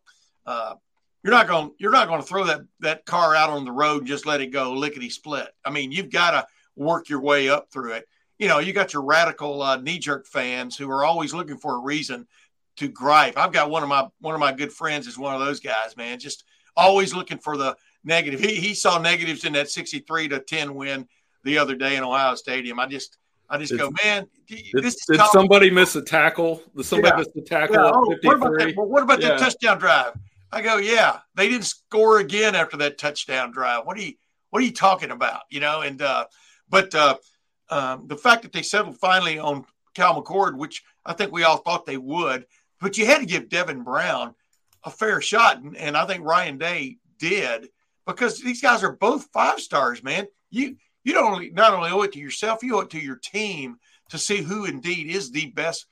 uh, 0.46 0.74
you're 1.22 1.32
not 1.32 1.46
going 1.46 1.72
you're 1.78 1.92
not 1.92 2.08
going 2.08 2.20
to 2.20 2.26
throw 2.26 2.44
that 2.44 2.62
that 2.80 3.06
car 3.06 3.34
out 3.34 3.50
on 3.50 3.64
the 3.64 3.72
road 3.72 3.98
and 3.98 4.06
just 4.06 4.26
let 4.26 4.40
it 4.40 4.48
go 4.48 4.72
lickety 4.72 5.10
split. 5.10 5.48
I 5.64 5.70
mean, 5.70 5.92
you've 5.92 6.10
got 6.10 6.32
to 6.32 6.46
work 6.76 7.08
your 7.08 7.20
way 7.20 7.48
up 7.48 7.70
through 7.72 7.92
it. 7.92 8.08
You 8.38 8.48
know, 8.48 8.58
you 8.58 8.72
got 8.72 8.92
your 8.92 9.02
radical 9.02 9.62
uh, 9.62 9.76
knee 9.76 9.98
jerk 9.98 10.26
fans 10.26 10.76
who 10.76 10.90
are 10.90 11.04
always 11.04 11.32
looking 11.32 11.58
for 11.58 11.76
a 11.76 11.80
reason 11.80 12.26
to 12.76 12.88
gripe. 12.88 13.36
I've 13.36 13.52
got 13.52 13.70
one 13.70 13.82
of 13.82 13.88
my 13.88 14.08
one 14.20 14.34
of 14.34 14.40
my 14.40 14.52
good 14.52 14.72
friends 14.72 15.06
is 15.06 15.18
one 15.18 15.34
of 15.34 15.40
those 15.40 15.60
guys, 15.60 15.96
man. 15.96 16.18
Just 16.18 16.44
always 16.76 17.14
looking 17.14 17.38
for 17.38 17.56
the 17.56 17.76
negative. 18.04 18.40
He 18.40 18.56
he 18.56 18.74
saw 18.74 18.98
negatives 18.98 19.44
in 19.44 19.52
that 19.52 19.70
63 19.70 20.28
to 20.28 20.40
10 20.40 20.74
win 20.74 21.06
the 21.44 21.58
other 21.58 21.74
day 21.74 21.96
in 21.96 22.02
Ohio 22.02 22.34
Stadium. 22.34 22.78
I 22.78 22.86
just 22.86 23.18
I 23.48 23.58
just 23.58 23.72
Did- 23.72 23.80
go, 23.80 23.92
man, 24.02 24.26
Did, 24.46 24.82
this 24.82 25.04
did 25.06 25.20
somebody 25.32 25.70
miss 25.70 25.94
a 25.96 26.02
tackle? 26.02 26.62
Did 26.76 26.86
somebody 26.86 27.12
Yeah. 27.12 27.18
miss 27.18 27.28
a 27.36 27.40
tackle 27.46 27.76
yeah, 27.76 27.90
oh, 27.92 28.16
what 28.22 28.36
about 28.36 28.52
53? 28.52 28.64
that? 28.64 28.76
Well, 28.76 28.86
what 28.88 29.02
about 29.02 29.20
that 29.20 29.38
touchdown 29.38 29.78
drive? 29.78 30.14
I 30.50 30.62
go, 30.62 30.76
yeah, 30.76 31.20
they 31.34 31.48
didn't 31.48 31.64
score 31.64 32.18
again 32.18 32.54
after 32.54 32.76
that 32.78 32.98
touchdown 32.98 33.52
drive. 33.52 33.84
What 33.86 33.98
are 33.98 34.02
you 34.02 34.14
What 34.50 34.62
are 34.62 34.66
you 34.66 34.72
talking 34.72 35.10
about? 35.10 35.42
You 35.50 35.60
know, 35.60 35.80
and 35.82 36.00
uh, 36.00 36.26
but 36.68 36.94
uh, 36.94 37.16
um, 37.70 38.06
the 38.06 38.16
fact 38.16 38.42
that 38.42 38.52
they 38.52 38.62
settled 38.62 38.98
finally 38.98 39.38
on 39.38 39.64
Cal 39.94 40.22
McCord, 40.22 40.56
which 40.56 40.82
I 41.04 41.12
think 41.14 41.32
we 41.32 41.42
all 41.44 41.58
thought 41.58 41.86
they 41.86 41.96
would, 41.96 42.46
but 42.80 42.96
you 42.98 43.06
had 43.06 43.20
to 43.20 43.26
give 43.26 43.48
Devin 43.48 43.82
Brown 43.82 44.34
a 44.84 44.90
fair 44.90 45.20
shot, 45.20 45.58
and, 45.58 45.76
and 45.76 45.96
I 45.96 46.06
think 46.06 46.24
Ryan 46.24 46.58
Day 46.58 46.96
did 47.18 47.68
because 48.06 48.40
these 48.40 48.60
guys 48.60 48.82
are 48.82 48.92
both 48.92 49.28
five 49.32 49.60
stars, 49.60 50.02
man. 50.02 50.26
You 50.50 50.76
you 51.04 51.12
don't 51.12 51.32
only 51.32 51.50
not 51.50 51.72
only 51.72 51.90
owe 51.90 52.02
it 52.02 52.12
to 52.12 52.18
yourself, 52.18 52.62
you 52.62 52.76
owe 52.76 52.80
it 52.80 52.90
to 52.90 53.00
your 53.00 53.16
team 53.16 53.78
to 54.10 54.18
see 54.18 54.42
who 54.42 54.64
indeed 54.64 55.08
is 55.08 55.30
the 55.30 55.46
best 55.50 55.86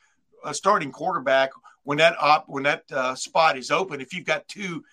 uh, 0.45 0.53
starting 0.53 0.93
quarterback 0.93 1.51
when 1.85 1.99
that 1.99 2.17
op 2.21 2.45
when 2.49 2.65
that 2.65 2.85
uh, 2.93 3.15
spot 3.15 3.57
is 3.57 3.71
open. 3.71 4.01
If 4.01 4.13
you've 4.13 4.27
got 4.27 4.49
two 4.49 4.85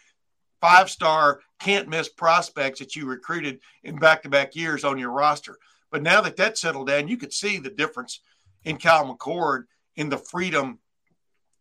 five 0.62 0.89
star 0.89 1.41
can't 1.59 1.88
miss 1.88 2.09
prospects 2.09 2.79
that 2.79 2.95
you 2.95 3.05
recruited 3.05 3.59
in 3.83 3.97
back 3.97 4.24
to 4.24 4.29
back 4.29 4.55
years 4.55 4.83
on 4.83 4.97
your 4.97 5.12
roster, 5.12 5.57
but 5.91 6.03
now 6.03 6.21
that 6.21 6.36
that's 6.36 6.62
settled 6.62 6.88
down, 6.88 7.07
you 7.07 7.17
could 7.17 7.33
see 7.33 7.57
the 7.57 7.69
difference 7.69 8.21
in 8.63 8.77
Kyle 8.77 9.13
McCord 9.13 9.63
in 9.95 10.09
the 10.09 10.17
freedom 10.17 10.79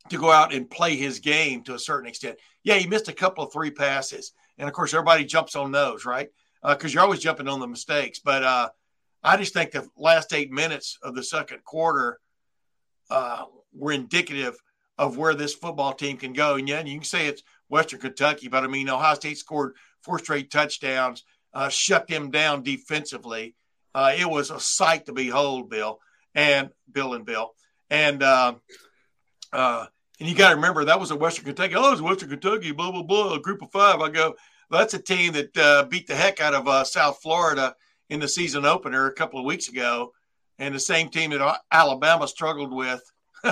to 0.09 0.19
go 0.19 0.31
out 0.31 0.55
and 0.55 0.71
play 0.71 0.97
his 0.97 1.19
game 1.19 1.63
to 1.65 1.75
a 1.75 1.79
certain 1.79 2.09
extent. 2.09 2.39
Yeah, 2.63 2.77
he 2.77 2.87
missed 2.87 3.09
a 3.09 3.13
couple 3.13 3.45
of 3.45 3.53
three 3.53 3.71
passes, 3.71 4.33
and 4.59 4.69
of 4.69 4.75
course 4.75 4.95
everybody 4.95 5.25
jumps 5.25 5.57
on 5.57 5.73
those, 5.73 6.05
right? 6.05 6.29
Because 6.67 6.93
you're 6.93 7.03
always 7.03 7.21
jumping 7.21 7.49
on 7.49 7.61
the 7.61 7.67
mistakes. 7.67 8.19
But 8.19 8.43
uh, 8.43 8.69
I 9.23 9.37
just 9.37 9.53
think 9.53 9.73
the 9.73 9.89
last 9.97 10.33
eight 10.33 10.51
minutes 10.51 10.99
of 11.03 11.15
the 11.15 11.23
second 11.23 11.65
quarter 11.65 12.19
uh, 13.11 13.45
were 13.73 13.93
indicative 13.93 14.57
of 14.99 15.17
where 15.17 15.35
this 15.35 15.55
football 15.55 15.93
team 15.93 16.17
can 16.17 16.33
go. 16.33 16.57
And 16.57 16.69
yeah, 16.69 16.83
you 16.83 16.95
can 16.95 17.05
say 17.05 17.27
it's 17.27 17.43
Western 17.69 18.01
Kentucky, 18.01 18.49
but 18.49 18.65
I 18.65 18.67
mean 18.67 18.89
Ohio 18.89 19.15
State 19.15 19.39
scored 19.39 19.75
four 20.03 20.19
straight 20.19 20.51
touchdowns, 20.51 21.25
uh, 21.53 21.69
shut 21.69 22.07
them 22.07 22.31
down 22.31 22.63
defensively. 22.63 23.55
Uh, 23.95 24.15
it 24.17 24.29
was 24.29 24.51
a 24.51 24.61
sight 24.61 25.07
to 25.07 25.13
behold, 25.13 25.71
Bill 25.71 25.99
and 26.35 26.71
Bill 26.91 27.15
and 27.15 27.25
Bill. 27.25 27.53
And 27.91 28.23
uh, 28.23 28.55
uh, 29.53 29.87
and 30.19 30.29
you 30.29 30.35
got 30.35 30.51
to 30.51 30.57
remember 30.57 30.85
that 30.85 31.01
was 31.01 31.11
a 31.11 31.17
Western 31.17 31.45
Kentucky. 31.45 31.75
Oh, 31.77 31.93
it's 31.93 32.01
Western 32.01 32.31
Kentucky, 32.31 32.73
blah 32.73 32.91
blah 32.91 33.03
blah, 33.03 33.35
a 33.35 33.41
group 33.41 33.63
of 33.63 33.71
five. 33.71 34.01
I 34.01 34.09
go, 34.11 34.35
that's 34.71 34.95
a 34.95 34.99
team 34.99 35.33
that 35.35 35.57
uh, 35.57 35.85
beat 35.85 36.07
the 36.07 36.17
heck 36.17 36.41
out 36.41 36.55
of 36.55 36.67
uh, 36.69 36.85
South 36.85 37.21
Florida 37.23 37.75
in 38.11 38.21
the 38.21 38.29
season 38.29 38.65
opener 38.65 39.07
a 39.07 39.13
couple 39.13 39.39
of 39.39 39.45
weeks 39.47 39.69
ago, 39.69 40.13
and 40.59 40.75
the 40.75 40.81
same 40.81 41.09
team 41.09 41.31
that 41.31 41.61
Alabama 41.71 42.27
struggled 42.29 42.73
with 42.73 43.03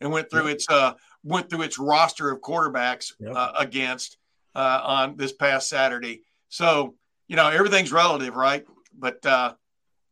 and 0.00 0.10
went 0.12 0.30
through 0.30 0.48
its 0.48 0.66
uh, 0.68 0.94
went 1.24 1.48
through 1.50 1.62
its 1.62 1.78
roster 1.78 2.30
of 2.30 2.40
quarterbacks 2.40 3.12
Yep. 3.20 3.32
uh, 3.34 3.52
against 3.58 4.18
uh, 4.54 4.80
on 4.82 5.16
this 5.16 5.32
past 5.32 5.68
Saturday. 5.68 6.22
So 6.48 6.94
you 7.28 7.36
know 7.36 7.48
everything's 7.48 7.92
relative, 7.92 8.34
right? 8.36 8.64
But 8.96 9.24
uh, 9.24 9.54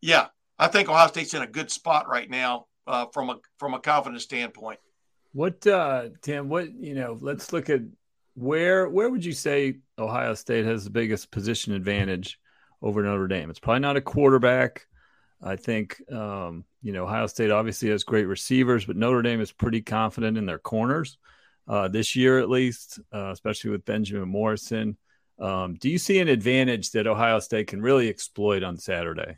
yeah, 0.01 0.29
I 0.59 0.69
think 0.69 0.89
Ohio 0.89 1.09
State's 1.09 1.35
in 1.35 1.43
a 1.43 1.47
good 1.47 1.71
spot 1.71 2.09
right 2.09 2.29
now 2.31 2.67
uh, 2.87 3.07
from 3.13 3.31
a 3.31 3.39
from 3.59 3.75
a 3.75 3.81
confidence 3.81 4.23
standpoint. 4.25 4.79
What 5.33 5.65
uh 5.67 6.09
Tim, 6.23 6.49
what 6.49 6.73
you 6.73 6.95
know, 6.95 7.19
let's 7.21 7.53
look 7.53 7.71
at 7.71 7.81
where 8.41 8.89
where 8.89 9.11
would 9.11 9.25
you 9.25 9.33
say 9.33 9.77
Ohio 9.99 10.35
State 10.35 10.65
has 10.65 10.85
the 10.85 10.91
biggest 10.91 11.31
position 11.31 11.75
advantage 11.75 12.39
over 12.81 13.03
Notre 13.03 13.29
Dame? 13.29 13.51
It's 13.51 13.59
probably 13.59 13.81
not 13.81 13.97
a 13.97 14.01
quarterback. 14.01 14.87
I 15.43 15.57
think 15.57 16.01
um, 16.11 16.65
you 16.83 16.93
know, 16.93 17.05
Ohio 17.05 17.27
State 17.27 17.51
obviously 17.51 17.91
has 17.91 18.03
great 18.03 18.27
receivers, 18.27 18.87
but 18.87 18.97
Notre 18.97 19.23
Dame 19.23 19.41
is 19.41 19.53
pretty 19.53 19.83
confident 19.83 20.39
in 20.39 20.47
their 20.47 20.59
corners 20.59 21.19
uh, 21.69 21.89
this 21.89 22.17
year, 22.17 22.39
at 22.39 22.49
least, 22.49 22.99
uh, 23.13 23.31
especially 23.31 23.71
with 23.71 23.85
Benjamin 23.85 24.29
Morrison. 24.29 24.97
Um, 25.39 25.75
do 25.75 25.89
you 25.89 25.99
see 25.99 26.19
an 26.19 26.29
advantage 26.29 26.91
that 26.93 27.07
Ohio 27.07 27.41
State 27.41 27.69
can 27.69 27.83
really 27.83 28.09
exploit 28.09 28.63
on 28.63 28.77
Saturday? 28.77 29.37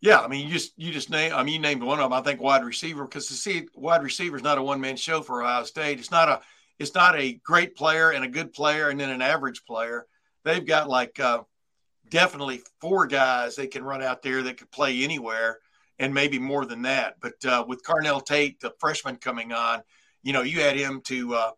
Yeah, 0.00 0.18
I 0.18 0.26
mean, 0.26 0.46
you 0.46 0.52
just 0.52 0.72
you 0.76 0.90
just 0.90 1.10
name. 1.10 1.32
I 1.32 1.44
mean, 1.44 1.54
you 1.54 1.60
named 1.60 1.82
one 1.82 2.00
of 2.00 2.10
them. 2.10 2.12
I 2.12 2.22
think 2.22 2.40
wide 2.40 2.64
receiver 2.64 3.04
because 3.04 3.28
to 3.28 3.34
see 3.34 3.68
wide 3.74 4.02
receiver 4.02 4.36
is 4.36 4.42
not 4.42 4.58
a 4.58 4.62
one 4.62 4.80
man 4.80 4.96
show 4.96 5.22
for 5.22 5.42
Ohio 5.42 5.62
State. 5.62 6.00
It's 6.00 6.10
not 6.10 6.28
a 6.28 6.40
it's 6.78 6.94
not 6.94 7.18
a 7.18 7.34
great 7.44 7.76
player 7.76 8.10
and 8.10 8.24
a 8.24 8.28
good 8.28 8.52
player 8.52 8.88
and 8.88 8.98
then 8.98 9.10
an 9.10 9.22
average 9.22 9.64
player. 9.64 10.06
They've 10.44 10.66
got 10.66 10.88
like 10.88 11.20
uh, 11.20 11.42
definitely 12.08 12.62
four 12.80 13.06
guys 13.06 13.56
they 13.56 13.66
can 13.66 13.84
run 13.84 14.02
out 14.02 14.22
there 14.22 14.42
that 14.42 14.56
could 14.56 14.70
play 14.70 15.02
anywhere 15.02 15.58
and 15.98 16.12
maybe 16.12 16.38
more 16.38 16.64
than 16.64 16.82
that. 16.82 17.16
But 17.20 17.44
uh, 17.44 17.64
with 17.66 17.84
Carnell 17.84 18.24
Tate, 18.24 18.60
the 18.60 18.72
freshman 18.78 19.16
coming 19.16 19.52
on, 19.52 19.82
you 20.22 20.32
know, 20.32 20.42
you 20.42 20.60
add 20.60 20.76
him 20.76 21.00
to 21.02 21.34
uh, 21.34 21.50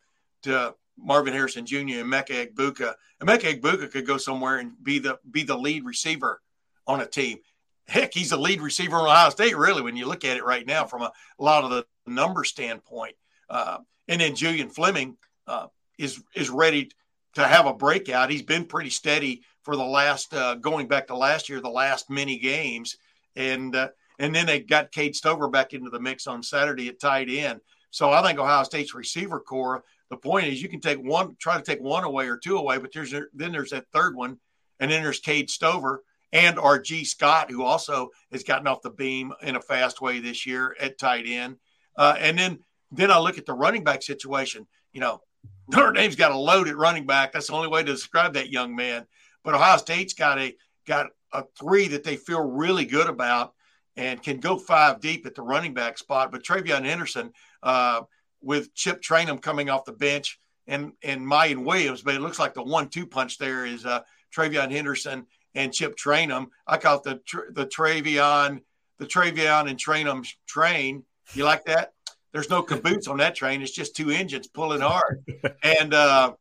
to 0.42 0.75
Marvin 0.99 1.33
Harrison 1.33 1.66
Jr. 1.66 2.00
and 2.00 2.09
Mecca 2.09 2.47
Egbuka. 2.47 2.94
And 3.21 3.26
Mecca 3.26 3.54
Egbuka 3.54 3.90
could 3.90 4.06
go 4.06 4.18
somewhere 4.18 4.59
and 4.59 4.73
be 4.83 4.99
the 4.99 5.18
be 5.30 5.42
the 5.42 5.56
lead 5.56 5.85
receiver 5.85 6.40
on 6.87 7.00
a 7.00 7.06
team 7.06 7.38
heck, 7.87 8.14
he's 8.14 8.33
a 8.33 8.37
lead 8.37 8.61
receiver 8.61 8.97
on 8.97 9.06
Ohio 9.06 9.30
State, 9.30 9.56
really, 9.56 9.83
when 9.83 9.97
you 9.97 10.06
look 10.06 10.25
at 10.25 10.37
it 10.37 10.44
right 10.44 10.66
now 10.66 10.85
from 10.85 11.02
a, 11.02 11.12
a 11.38 11.44
lot 11.44 11.64
of 11.64 11.71
the 11.71 11.87
number 12.06 12.44
standpoint. 12.44 13.14
Uh, 13.49 13.78
and 14.08 14.20
then 14.20 14.34
Julian 14.34 14.70
Fleming 14.70 15.16
uh, 15.46 15.66
is 15.99 16.23
is 16.34 16.50
ready 16.50 16.90
to 17.34 17.46
have 17.46 17.66
a 17.66 17.75
breakout. 17.75 18.30
He's 18.30 18.42
been 18.42 18.64
pretty 18.64 18.90
steady 18.90 19.42
for 19.62 19.76
the 19.76 19.84
last 19.84 20.32
uh, 20.34 20.54
going 20.56 20.88
back 20.88 21.08
to 21.08 21.16
last 21.16 21.49
year, 21.49 21.61
the 21.61 21.68
last 21.68 22.11
many 22.11 22.38
games, 22.38 22.96
and 23.37 23.75
uh, 23.75 23.88
and 24.18 24.34
then 24.34 24.46
they 24.46 24.61
got 24.61 24.92
Cade 24.92 25.16
Stover 25.16 25.49
back 25.49 25.73
into 25.73 25.90
the 25.90 26.00
mix 26.00 26.26
on 26.26 26.42
Saturday 26.42 26.88
at 26.88 27.00
tight 27.00 27.28
end. 27.28 27.61
So 27.90 28.11
I 28.11 28.23
think 28.23 28.38
Ohio 28.38 28.64
State's 28.64 28.94
receiver 28.94 29.40
core. 29.40 29.84
The 30.11 30.16
point 30.16 30.46
is, 30.46 30.62
you 30.62 30.68
can 30.68 30.80
take 30.80 30.99
one, 30.99 31.37
try 31.38 31.56
to 31.56 31.62
take 31.62 31.80
one 31.80 32.04
away 32.04 32.28
or 32.28 32.37
two 32.37 32.56
away, 32.56 32.78
but 32.78 32.92
there's 32.92 33.12
then 33.12 33.52
there's 33.52 33.70
that 33.70 33.87
third 33.92 34.14
one, 34.14 34.38
and 34.80 34.90
then 34.90 35.02
there's 35.02 35.20
Cade 35.20 35.50
Stover 35.50 36.02
and 36.32 36.58
R.G. 36.58 37.04
Scott, 37.04 37.50
who 37.50 37.62
also 37.62 38.11
has 38.32 38.42
gotten 38.42 38.66
off 38.66 38.82
the 38.82 38.90
beam 38.90 39.32
in 39.42 39.54
a 39.54 39.61
fast 39.61 40.00
way 40.00 40.18
this 40.18 40.44
year 40.44 40.76
at 40.80 40.99
tight 40.99 41.26
end. 41.26 41.56
Uh, 41.96 42.16
and 42.18 42.37
then 42.37 42.58
then 42.96 43.10
I 43.10 43.18
look 43.18 43.38
at 43.38 43.46
the 43.46 43.54
running 43.54 43.84
back 43.84 44.02
situation. 44.02 44.66
You 44.92 45.00
know, 45.00 45.20
Notre 45.68 45.92
Dame's 45.92 46.16
got 46.16 46.32
a 46.32 46.38
load 46.38 46.68
at 46.68 46.76
running 46.76 47.06
back. 47.06 47.32
That's 47.32 47.48
the 47.48 47.54
only 47.54 47.68
way 47.68 47.82
to 47.82 47.92
describe 47.92 48.34
that 48.34 48.50
young 48.50 48.74
man. 48.74 49.06
But 49.42 49.54
Ohio 49.54 49.76
State's 49.76 50.14
got 50.14 50.38
a 50.38 50.56
got 50.86 51.08
a 51.32 51.44
three 51.58 51.88
that 51.88 52.04
they 52.04 52.16
feel 52.16 52.40
really 52.40 52.84
good 52.84 53.08
about 53.08 53.54
and 53.96 54.22
can 54.22 54.40
go 54.40 54.58
five 54.58 55.00
deep 55.00 55.26
at 55.26 55.34
the 55.34 55.42
running 55.42 55.74
back 55.74 55.98
spot. 55.98 56.32
But 56.32 56.42
TreVeyon 56.42 56.84
Henderson, 56.84 57.32
uh, 57.62 58.02
with 58.42 58.74
Chip 58.74 59.00
Trayanum 59.00 59.40
coming 59.40 59.70
off 59.70 59.84
the 59.84 59.92
bench 59.92 60.38
and 60.66 60.92
and 61.02 61.22
Miyan 61.22 61.64
Williams, 61.64 62.02
but 62.02 62.14
it 62.14 62.20
looks 62.20 62.38
like 62.38 62.54
the 62.54 62.62
one-two 62.62 63.06
punch 63.06 63.38
there 63.38 63.64
is 63.64 63.84
uh, 63.86 64.00
TreVeyon 64.36 64.70
Henderson 64.70 65.26
and 65.54 65.72
Chip 65.72 65.96
Trayanum. 65.96 66.48
I 66.66 66.76
call 66.76 66.98
it 66.98 67.04
the 67.04 67.20
the 67.52 67.66
TreVeyon 67.66 68.60
the 68.98 69.06
TreVeyon 69.06 69.68
and 69.68 69.78
Trayanum 69.78 70.26
train. 70.46 71.04
You 71.32 71.44
like 71.44 71.64
that? 71.64 71.92
There's 72.34 72.50
no 72.50 72.62
caboose 72.62 73.06
on 73.06 73.18
that 73.18 73.36
train. 73.36 73.62
It's 73.62 73.70
just 73.70 73.94
two 73.94 74.10
engines 74.10 74.48
pulling 74.48 74.80
hard. 74.82 75.24
And 75.62 75.94
uh, 75.94 76.34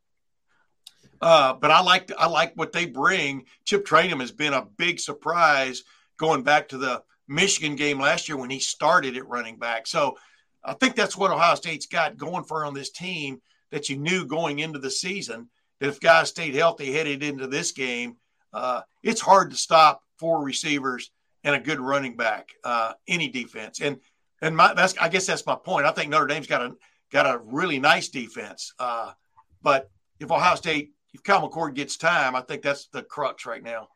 uh, 1.22 1.54
but 1.54 1.72
I 1.72 1.82
like 1.82 2.12
I 2.18 2.28
like 2.28 2.54
what 2.56 2.74
they 2.74 2.88
bring. 2.88 3.46
Chip 3.64 3.86
Trayanum 3.86 4.20
has 4.20 4.32
been 4.32 4.54
a 4.54 4.68
big 4.78 5.00
surprise 5.00 5.84
going 6.18 6.42
back 6.44 6.70
to 6.70 6.80
the 6.80 7.04
Michigan 7.28 7.76
game 7.76 8.00
last 8.00 8.28
year 8.28 8.38
when 8.38 8.50
he 8.50 8.60
started 8.60 9.16
at 9.16 9.28
running 9.28 9.58
back. 9.58 9.86
So 9.86 10.18
I 10.66 10.74
think 10.74 10.96
that's 10.96 11.16
what 11.16 11.32
Ohio 11.32 11.56
State's 11.56 11.86
got 11.86 12.18
going 12.18 12.44
for 12.44 12.66
on 12.66 12.74
this 12.74 12.90
team 12.90 13.40
that 13.72 13.88
you 13.88 13.98
knew 13.98 14.26
going 14.26 14.60
into 14.60 14.80
the 14.80 14.90
season 14.90 15.48
that 15.80 15.90
if 15.90 16.00
guys 16.00 16.30
stayed 16.30 16.56
healthy 16.56 16.92
headed 16.92 17.22
into 17.22 17.46
this 17.46 17.72
game, 17.72 18.18
uh, 18.52 18.82
it's 19.04 19.22
hard 19.22 19.52
to 19.52 19.58
stop 19.58 20.02
four 20.18 20.44
receivers 20.44 21.12
and 21.44 21.56
a 21.56 21.60
good 21.60 21.80
running 21.80 22.16
back, 22.16 22.50
uh, 22.64 22.94
any 23.08 23.28
defense. 23.28 23.80
And 23.80 24.00
and 24.44 24.58
my 24.58 24.74
that's 24.74 24.96
I 24.98 25.08
guess 25.08 25.26
that's 25.26 25.46
my 25.46 25.56
point. 25.56 25.86
I 25.86 25.92
think 25.92 26.10
Notre 26.10 26.28
Dame's 26.28 26.48
got 26.48 26.62
a 26.62 26.74
got 27.12 27.26
a 27.26 27.40
really 27.40 27.80
nice 27.80 28.10
defense. 28.10 28.74
Uh, 28.78 29.14
but 29.62 29.90
if 30.20 30.30
Ohio 30.30 30.56
State, 30.56 30.92
if 31.14 31.24
Kyle 31.24 31.50
McCord 31.50 31.74
gets 31.76 31.96
time, 31.96 32.36
I 32.36 32.42
think 32.42 32.62
that's 32.62 32.88
the 32.88 33.04
crux 33.04 33.46
right 33.46 33.64
now. 33.64 33.88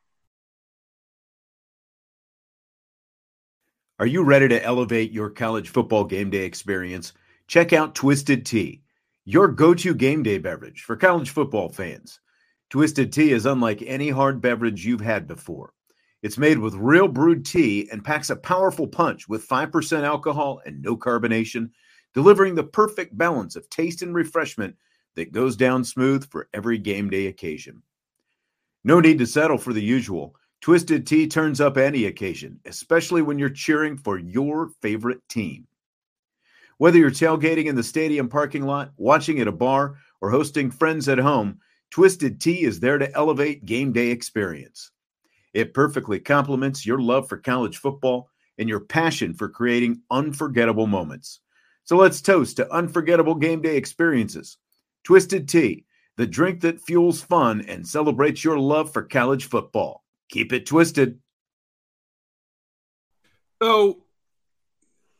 Are 3.99 4.05
you 4.05 4.23
ready 4.23 4.47
to 4.47 4.63
elevate 4.63 5.11
your 5.11 5.29
college 5.29 5.69
football 5.69 6.05
game 6.05 6.29
day 6.29 6.45
experience? 6.45 7.13
Check 7.47 7.73
out 7.73 7.95
Twisted 7.95 8.45
Tea, 8.45 8.83
your 9.25 9.47
go-to 9.47 9.95
game 9.95 10.23
day 10.23 10.37
beverage 10.37 10.83
for 10.83 10.95
college 10.95 11.31
football 11.31 11.69
fans. 11.69 12.19
Twisted 12.69 13.11
Tea 13.11 13.31
is 13.31 13.45
unlike 13.45 13.81
any 13.85 14.09
hard 14.09 14.39
beverage 14.39 14.85
you've 14.85 15.01
had 15.01 15.27
before. 15.27 15.73
It's 16.27 16.38
made 16.38 16.60
with 16.60 16.75
real 16.75 17.07
brewed 17.07 17.46
tea 17.46 17.88
and 17.89 18.03
packs 18.03 18.29
a 18.29 18.36
powerful 18.36 18.86
punch 18.86 19.29
with 19.29 19.48
5% 19.48 20.03
alcohol 20.03 20.60
and 20.65 20.81
no 20.81 20.98
carbonation, 20.98 21.69
delivering 22.13 22.53
the 22.53 22.65
perfect 22.65 23.17
balance 23.17 23.55
of 23.55 23.69
taste 23.69 24.01
and 24.01 24.13
refreshment 24.13 24.75
that 25.15 25.32
goes 25.32 25.56
down 25.56 25.86
smooth 25.86 26.30
for 26.30 26.49
every 26.54 26.80
game 26.80 27.10
day 27.10 27.28
occasion. 27.28 27.82
No 28.84 28.99
need 28.99 29.19
to 29.19 29.25
settle 29.25 29.58
for 29.58 29.71
the 29.71 29.82
usual. 29.82 30.36
Twisted 30.60 31.08
Tea 31.08 31.30
turns 31.30 31.62
up 31.62 31.78
any 31.78 32.08
occasion, 32.08 32.60
especially 32.65 33.21
when 33.21 33.39
you're 33.39 33.49
cheering 33.49 33.95
for 33.95 34.17
your 34.17 34.71
favorite 34.82 35.21
team. 35.30 35.65
Whether 36.78 36.97
you're 36.97 37.10
tailgating 37.10 37.67
in 37.67 37.75
the 37.75 37.84
stadium 37.84 38.28
parking 38.28 38.65
lot, 38.65 38.91
watching 38.97 39.39
at 39.39 39.47
a 39.47 39.54
bar, 39.54 39.95
or 40.19 40.30
hosting 40.30 40.71
friends 40.71 41.08
at 41.08 41.19
home, 41.19 41.62
Twisted 41.89 42.41
Tea 42.41 42.63
is 42.63 42.82
there 42.82 42.97
to 42.97 43.15
elevate 43.15 43.65
game 43.65 43.93
day 43.93 44.10
experience. 44.10 44.91
It 45.58 45.74
perfectly 45.74 46.20
complements 46.20 46.86
your 46.86 47.00
love 47.00 47.28
for 47.28 47.38
college 47.38 47.78
football 47.78 48.30
and 48.60 48.70
your 48.70 48.80
passion 48.80 49.34
for 49.34 49.50
creating 49.50 50.04
unforgettable 50.12 50.86
moments. 50.86 51.39
So 51.84 51.98
let's 51.98 52.22
toast 52.22 52.58
to 52.58 52.72
unforgettable 52.72 53.34
game 53.34 53.63
day 53.63 53.76
experiences. 53.76 54.58
Twisted 55.04 55.50
Tea, 55.50 55.86
the 56.15 56.28
drink 56.28 56.62
that 56.62 56.82
fuels 56.82 57.24
fun 57.24 57.62
and 57.62 57.88
celebrates 57.88 58.43
your 58.43 58.60
love 58.60 58.93
for 58.93 59.02
college 59.02 59.46
football. 59.46 60.04
Keep 60.30 60.54
it 60.54 60.67
twisted. 60.67 61.17
So, 63.60 64.04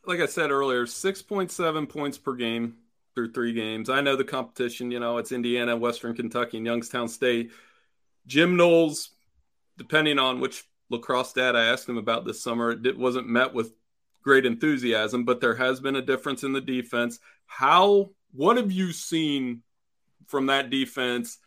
like 0.06 0.20
I 0.20 0.28
said 0.28 0.52
earlier, 0.52 0.86
6.7 0.86 1.90
points 1.90 2.20
per 2.20 2.36
game 2.36 2.76
through 3.16 3.32
three 3.32 3.54
games. 3.54 3.90
I 3.90 4.02
know 4.02 4.16
the 4.16 4.24
competition, 4.24 4.92
you 4.92 5.00
know, 5.00 5.18
it's 5.18 5.32
Indiana, 5.32 5.76
Western 5.76 6.16
Kentucky, 6.16 6.58
and 6.58 6.66
Youngstown 6.68 7.08
State. 7.08 7.54
Jim 8.28 8.56
Knowles 8.56 9.17
depending 9.78 10.20
on 10.20 10.40
which 10.40 10.64
lacrosse 10.90 11.34
dad 11.34 11.56
I 11.56 11.66
asked 11.66 11.88
him 11.88 11.98
about 11.98 12.26
this 12.26 12.44
summer, 12.44 12.72
it 12.72 12.98
wasn't 12.98 13.28
met 13.28 13.54
with 13.54 13.74
great 14.24 14.46
enthusiasm, 14.46 15.24
but 15.24 15.40
there 15.40 15.56
has 15.56 15.80
been 15.80 15.96
a 15.96 16.02
difference 16.02 16.44
in 16.44 16.54
the 16.54 16.62
defense. 16.62 17.20
How, 17.46 18.12
what 18.34 18.58
have 18.58 18.72
you 18.72 18.92
seen 18.92 19.64
from 20.28 20.48
that 20.48 20.70
defense 20.70 21.38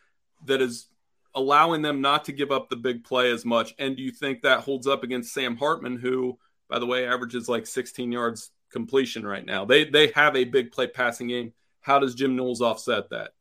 that 0.45 0.61
is 0.61 0.87
allowing 1.35 1.81
them 1.81 2.01
not 2.01 2.25
to 2.25 2.31
give 2.31 2.51
up 2.51 2.69
the 2.69 2.75
big 2.75 3.03
play 3.03 3.31
as 3.31 3.45
much? 3.45 3.73
And 3.77 3.95
do 3.95 4.03
you 4.03 4.11
think 4.11 4.41
that 4.41 4.61
holds 4.61 4.87
up 4.87 5.03
against 5.03 5.33
Sam 5.33 5.57
Hartman, 5.57 5.97
who, 5.97 6.39
by 6.69 6.79
the 6.79 6.87
way, 6.87 7.05
averages 7.05 7.47
like 7.47 7.67
16 7.67 8.11
yards 8.11 8.51
completion 8.71 9.25
right 9.25 9.45
now? 9.45 9.65
They 9.65 9.83
they 9.83 10.07
have 10.15 10.35
a 10.35 10.43
big 10.43 10.71
play 10.71 10.87
passing 10.87 11.27
game. 11.27 11.53
How 11.81 11.99
does 11.99 12.15
Jim 12.15 12.35
Knowles 12.35 12.61
offset 12.61 13.09
that? 13.09 13.31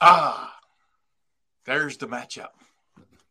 Ah, 0.00 0.56
there's 1.64 1.96
the 1.96 2.06
matchup. 2.06 2.57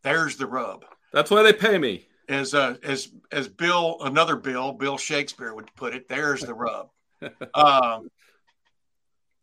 There's 0.07 0.37
the 0.37 0.47
rub. 0.47 0.85
That's 1.11 1.29
why 1.29 1.43
they 1.43 1.51
pay 1.51 1.77
me. 1.77 2.07
As 2.29 2.53
uh, 2.53 2.77
as 2.81 3.09
as 3.29 3.49
Bill, 3.49 3.97
another 3.99 4.37
Bill, 4.37 4.71
Bill 4.71 4.97
Shakespeare 4.97 5.53
would 5.53 5.73
put 5.75 5.93
it. 5.93 6.07
There's 6.07 6.41
the 6.41 6.53
rub. 6.53 6.89
um, 7.53 8.09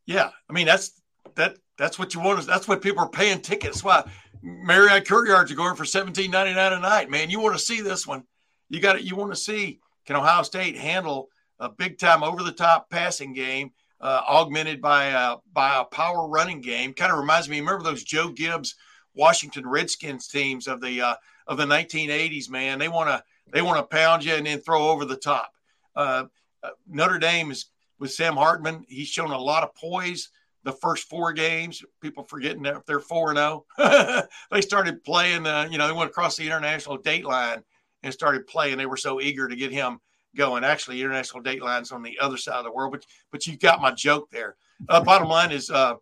yeah, 0.07 0.31
I 0.48 0.53
mean 0.55 0.66
that's 0.66 1.03
that 1.35 1.59
that's 1.77 1.98
what 1.98 2.14
you 2.14 2.20
want. 2.20 2.38
Is 2.38 2.46
That's 2.46 2.66
what 2.66 2.81
people 2.81 3.05
are 3.05 3.11
paying 3.11 3.42
tickets. 3.42 3.85
Why 3.85 4.11
Marriott 4.42 5.07
Courtyards 5.07 5.53
are 5.53 5.55
going 5.55 5.77
for 5.77 5.85
seventeen 5.85 6.31
ninety 6.31 6.55
nine 6.55 6.72
a 6.72 6.81
night. 6.81 7.11
Man, 7.11 7.29
you 7.29 7.40
want 7.40 7.55
to 7.55 7.62
see 7.62 7.83
this 7.83 8.07
one? 8.07 8.24
You 8.70 8.81
got 8.81 8.96
it. 8.96 9.03
You 9.03 9.16
want 9.16 9.33
to 9.33 9.37
see 9.37 9.81
can 10.07 10.16
Ohio 10.16 10.44
State 10.44 10.79
handle 10.79 11.29
a 11.59 11.68
big 11.68 11.98
time 11.98 12.22
over 12.22 12.42
the 12.42 12.53
top 12.53 12.88
passing 12.88 13.35
game, 13.35 13.72
uh, 14.00 14.22
augmented 14.27 14.81
by 14.81 15.07
a, 15.07 15.37
by 15.53 15.79
a 15.79 15.85
power 15.85 16.27
running 16.27 16.62
game? 16.62 16.94
Kind 16.94 17.12
of 17.12 17.18
reminds 17.18 17.50
me. 17.50 17.61
Remember 17.61 17.85
those 17.85 18.03
Joe 18.03 18.31
Gibbs 18.31 18.77
Washington 19.14 19.66
Redskins 19.66 20.29
teams 20.29 20.66
of 20.66 20.81
the 20.81 21.00
uh, 21.00 21.14
of 21.46 21.57
the 21.57 21.64
1980s. 21.64 22.50
Man, 22.50 22.79
they 22.79 22.88
want 22.88 23.09
to 23.09 23.22
they 23.53 23.62
want 23.62 23.79
to 23.79 23.96
pound 23.96 24.24
you 24.24 24.35
and 24.35 24.46
then 24.46 24.61
throw 24.61 24.88
over 24.88 25.05
the 25.05 25.16
top. 25.16 25.50
Uh, 25.94 26.24
uh, 26.62 26.70
Notre 26.88 27.18
Dame 27.18 27.50
is 27.50 27.66
with 27.98 28.12
Sam 28.12 28.37
Hartman. 28.37 28.85
He's 28.88 29.09
shown 29.09 29.31
a 29.31 29.38
lot 29.38 29.62
of 29.62 29.74
poise. 29.74 30.31
The 30.64 30.72
first 30.72 31.11
four 31.11 31.35
games, 31.35 31.85
people 32.00 32.24
forgetting 32.24 32.62
that 32.62 32.87
they're 32.87 32.98
four 32.98 33.31
and 33.31 33.37
zero. 33.37 33.66
Oh. 33.79 34.22
They 34.50 34.62
started 34.62 35.05
playing. 35.05 35.46
Uh, 35.46 35.68
you 35.70 35.77
know, 35.77 35.87
they 35.87 35.92
went 35.92 36.11
across 36.11 36.37
the 36.37 36.46
international 36.46 36.96
date 36.96 37.24
line 37.24 37.62
and 38.03 38.14
started 38.14 38.46
playing. 38.46 38.79
They 38.79 38.87
were 38.87 38.96
so 38.96 39.20
eager 39.20 39.46
to 39.46 39.57
get 39.57 39.72
him 39.72 40.00
going. 40.35 40.64
Actually, 40.64 41.00
international 41.00 41.42
date 41.42 41.62
lines 41.62 41.92
on 41.92 42.03
the 42.03 42.18
other 42.18 42.38
side 42.38 42.57
of 42.57 42.64
the 42.64 42.72
world, 42.72 42.92
but 42.92 43.05
but 43.31 43.46
you 43.46 43.59
got 43.59 43.83
my 43.83 43.90
joke 43.90 44.31
there. 44.31 44.57
Uh, 44.88 45.03
bottom 45.03 45.29
line 45.29 45.53
is, 45.53 45.70
uh, 45.70 45.94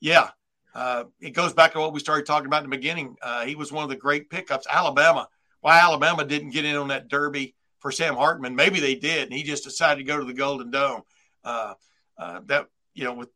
yeah, 0.00 0.30
uh, 0.74 1.04
it 1.20 1.30
goes 1.30 1.52
back 1.52 1.72
to 1.72 1.80
what 1.80 1.92
we 1.92 2.00
started 2.00 2.26
talking 2.26 2.46
about 2.46 2.64
in 2.64 2.70
the 2.70 2.76
beginning. 2.76 3.16
Uh, 3.22 3.44
he 3.44 3.54
was 3.54 3.72
one 3.72 3.84
of 3.84 3.90
the 3.90 3.96
great 3.96 4.30
pickups. 4.30 4.66
Alabama. 4.70 5.28
Why 5.60 5.78
Alabama 5.80 6.24
didn't 6.24 6.50
get 6.50 6.64
in 6.64 6.76
on 6.76 6.88
that 6.88 7.08
derby 7.08 7.54
for 7.80 7.92
Sam 7.92 8.14
Hartman? 8.14 8.54
Maybe 8.54 8.80
they 8.80 8.94
did, 8.94 9.24
and 9.24 9.32
he 9.32 9.42
just 9.42 9.64
decided 9.64 10.00
to 10.00 10.06
go 10.06 10.18
to 10.18 10.24
the 10.24 10.32
Golden 10.32 10.70
Dome. 10.70 11.02
Uh, 11.44 11.74
uh 12.18 12.40
that 12.46 12.68
you 12.94 13.04
know, 13.04 13.14
with 13.14 13.30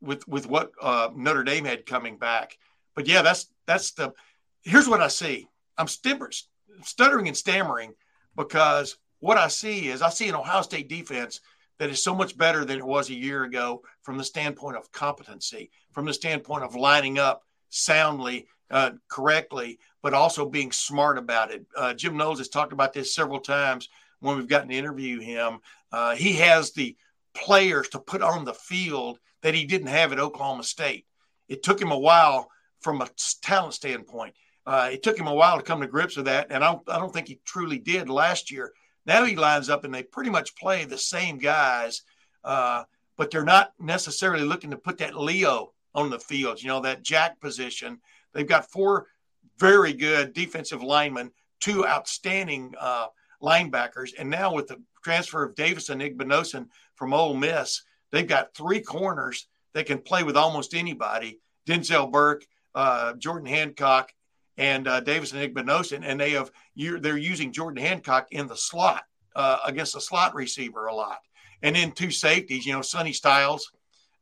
with 0.00 0.26
with 0.26 0.46
what 0.48 0.72
uh, 0.80 1.10
Notre 1.14 1.44
Dame 1.44 1.64
had 1.64 1.86
coming 1.86 2.18
back. 2.18 2.56
But 2.94 3.06
yeah, 3.06 3.22
that's 3.22 3.46
that's 3.66 3.92
the. 3.92 4.12
Here's 4.62 4.88
what 4.88 5.00
I 5.00 5.08
see. 5.08 5.48
I'm 5.78 5.88
stuttering 5.88 7.28
and 7.28 7.36
stammering 7.36 7.94
because 8.36 8.96
what 9.20 9.38
I 9.38 9.48
see 9.48 9.88
is 9.88 10.02
I 10.02 10.10
see 10.10 10.28
an 10.28 10.34
Ohio 10.34 10.62
State 10.62 10.88
defense 10.88 11.40
that 11.78 11.90
is 11.90 12.02
so 12.02 12.14
much 12.14 12.36
better 12.36 12.64
than 12.64 12.78
it 12.78 12.86
was 12.86 13.10
a 13.10 13.14
year 13.14 13.44
ago 13.44 13.82
from 14.02 14.16
the 14.18 14.24
standpoint 14.24 14.76
of 14.76 14.90
competency, 14.92 15.70
from 15.92 16.06
the 16.06 16.14
standpoint 16.14 16.64
of 16.64 16.74
lining 16.74 17.18
up 17.18 17.42
soundly, 17.68 18.46
uh, 18.70 18.92
correctly, 19.08 19.78
but 20.02 20.14
also 20.14 20.48
being 20.48 20.72
smart 20.72 21.18
about 21.18 21.50
it. 21.50 21.64
Uh, 21.76 21.94
Jim 21.94 22.16
Knowles 22.16 22.38
has 22.38 22.48
talked 22.48 22.72
about 22.72 22.92
this 22.92 23.14
several 23.14 23.40
times 23.40 23.88
when 24.20 24.36
we've 24.36 24.48
gotten 24.48 24.68
to 24.68 24.74
interview 24.74 25.20
him. 25.20 25.58
Uh, 25.92 26.14
he 26.14 26.34
has 26.34 26.72
the 26.72 26.96
players 27.34 27.88
to 27.90 27.98
put 27.98 28.22
on 28.22 28.44
the 28.44 28.54
field 28.54 29.18
that 29.42 29.54
he 29.54 29.64
didn't 29.64 29.88
have 29.88 30.12
at 30.12 30.18
Oklahoma 30.18 30.62
State. 30.62 31.06
It 31.48 31.62
took 31.62 31.80
him 31.80 31.92
a 31.92 31.98
while 31.98 32.50
from 32.80 33.00
a 33.00 33.08
talent 33.42 33.74
standpoint. 33.74 34.34
Uh, 34.64 34.90
it 34.92 35.02
took 35.02 35.18
him 35.18 35.28
a 35.28 35.34
while 35.34 35.58
to 35.58 35.62
come 35.62 35.80
to 35.80 35.86
grips 35.86 36.16
with 36.16 36.26
that, 36.26 36.48
and 36.50 36.64
I 36.64 36.72
don't, 36.72 36.90
I 36.90 36.98
don't 36.98 37.12
think 37.12 37.28
he 37.28 37.40
truly 37.44 37.78
did 37.78 38.08
last 38.08 38.50
year. 38.50 38.72
Now 39.06 39.24
he 39.24 39.36
lines 39.36 39.70
up 39.70 39.84
and 39.84 39.94
they 39.94 40.02
pretty 40.02 40.30
much 40.30 40.56
play 40.56 40.84
the 40.84 40.98
same 40.98 41.38
guys, 41.38 42.02
uh, 42.44 42.84
but 43.16 43.30
they're 43.30 43.44
not 43.44 43.72
necessarily 43.78 44.44
looking 44.44 44.70
to 44.70 44.76
put 44.76 44.98
that 44.98 45.16
Leo 45.16 45.72
on 45.94 46.10
the 46.10 46.18
field, 46.18 46.62
you 46.62 46.68
know, 46.68 46.80
that 46.80 47.02
jack 47.02 47.40
position. 47.40 48.00
They've 48.32 48.46
got 48.46 48.70
four 48.70 49.06
very 49.58 49.92
good 49.92 50.34
defensive 50.34 50.82
linemen, 50.82 51.30
two 51.60 51.86
outstanding 51.86 52.74
uh, 52.78 53.06
linebackers, 53.42 54.10
and 54.18 54.28
now 54.28 54.52
with 54.52 54.66
the 54.66 54.82
transfer 55.02 55.42
of 55.42 55.54
Davison 55.54 56.00
Igbinosun 56.00 56.66
from 56.94 57.14
Ole 57.14 57.34
Miss, 57.34 57.82
they've 58.10 58.26
got 58.26 58.54
three 58.54 58.80
corners 58.80 59.46
that 59.72 59.86
can 59.86 59.98
play 59.98 60.22
with 60.22 60.36
almost 60.36 60.74
anybody. 60.74 61.40
Denzel 61.66 62.10
Burke, 62.10 62.44
uh, 62.74 63.14
Jordan 63.14 63.46
Hancock, 63.46 64.12
and 64.58 64.88
uh, 64.88 64.96
and 64.96 65.06
Igbinosun, 65.06 66.02
and 66.04 66.20
they 66.20 66.30
have 66.30 66.50
they're 66.76 67.18
using 67.18 67.52
Jordan 67.52 67.84
Hancock 67.84 68.28
in 68.30 68.46
the 68.46 68.56
slot 68.56 69.04
uh, 69.34 69.58
against 69.66 69.94
the 69.94 70.00
slot 70.00 70.34
receiver 70.34 70.86
a 70.86 70.94
lot, 70.94 71.18
and 71.62 71.76
then 71.76 71.92
two 71.92 72.10
safeties. 72.10 72.66
You 72.66 72.72
know, 72.72 72.82
Sonny 72.82 73.12
Styles, 73.12 73.70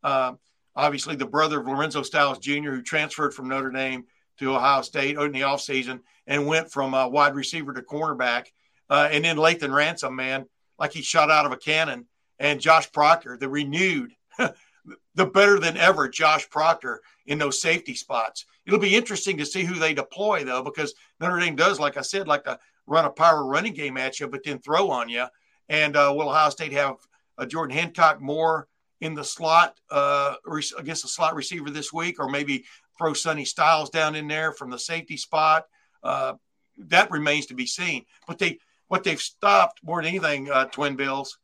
uh, 0.02 0.32
obviously 0.74 1.16
the 1.16 1.26
brother 1.26 1.60
of 1.60 1.66
Lorenzo 1.66 2.02
Styles 2.02 2.38
Jr., 2.38 2.70
who 2.70 2.82
transferred 2.82 3.34
from 3.34 3.48
Notre 3.48 3.70
Dame 3.70 4.04
to 4.38 4.54
Ohio 4.54 4.82
State 4.82 5.16
in 5.16 5.32
the 5.32 5.42
offseason 5.42 6.00
and 6.26 6.46
went 6.46 6.70
from 6.70 6.94
uh, 6.94 7.08
wide 7.08 7.34
receiver 7.34 7.72
to 7.72 7.82
cornerback. 7.82 8.46
Uh, 8.90 9.08
and 9.10 9.24
then 9.24 9.36
Lathan 9.36 9.74
Ransom, 9.74 10.16
man, 10.16 10.46
like 10.78 10.92
he 10.92 11.02
shot 11.02 11.30
out 11.30 11.46
of 11.46 11.52
a 11.52 11.56
cannon. 11.56 12.06
And 12.38 12.60
Josh 12.60 12.90
Proctor, 12.90 13.36
the 13.36 13.48
renewed, 13.48 14.12
the 15.14 15.26
better 15.26 15.58
than 15.58 15.76
ever 15.76 16.08
Josh 16.08 16.48
Proctor 16.50 17.00
in 17.26 17.38
those 17.38 17.60
safety 17.60 17.94
spots. 17.94 18.44
It'll 18.66 18.78
be 18.78 18.96
interesting 18.96 19.36
to 19.38 19.46
see 19.46 19.64
who 19.64 19.74
they 19.74 19.94
deploy, 19.94 20.44
though, 20.44 20.62
because 20.62 20.94
Notre 21.20 21.40
Dame 21.40 21.56
does, 21.56 21.80
like 21.80 21.96
I 21.96 22.02
said, 22.02 22.28
like 22.28 22.44
to 22.44 22.58
run 22.86 23.04
a 23.04 23.10
power 23.10 23.46
running 23.46 23.74
game 23.74 23.96
at 23.96 24.20
you, 24.20 24.28
but 24.28 24.42
then 24.44 24.58
throw 24.58 24.90
on 24.90 25.08
you. 25.08 25.26
And 25.68 25.96
uh, 25.96 26.12
will 26.14 26.28
Ohio 26.28 26.50
State 26.50 26.72
have 26.72 26.96
uh, 27.38 27.46
Jordan 27.46 27.76
Hancock 27.76 28.20
more 28.20 28.68
in 29.00 29.14
the 29.14 29.24
slot 29.24 29.78
uh, 29.90 30.34
against 30.78 31.02
the 31.02 31.08
slot 31.08 31.34
receiver 31.34 31.70
this 31.70 31.92
week, 31.92 32.18
or 32.18 32.28
maybe 32.28 32.64
throw 32.98 33.12
Sonny 33.12 33.44
Styles 33.44 33.90
down 33.90 34.14
in 34.14 34.28
there 34.28 34.52
from 34.52 34.70
the 34.70 34.78
safety 34.78 35.16
spot. 35.16 35.66
Uh, 36.02 36.34
that 36.76 37.10
remains 37.10 37.46
to 37.46 37.54
be 37.54 37.66
seen. 37.66 38.04
But 38.26 38.38
they 38.38 38.58
what 38.88 39.04
they've 39.04 39.20
stopped 39.20 39.80
more 39.82 40.02
than 40.02 40.10
anything, 40.10 40.50
uh, 40.50 40.66
Twin 40.66 40.96
Bills, 40.96 41.38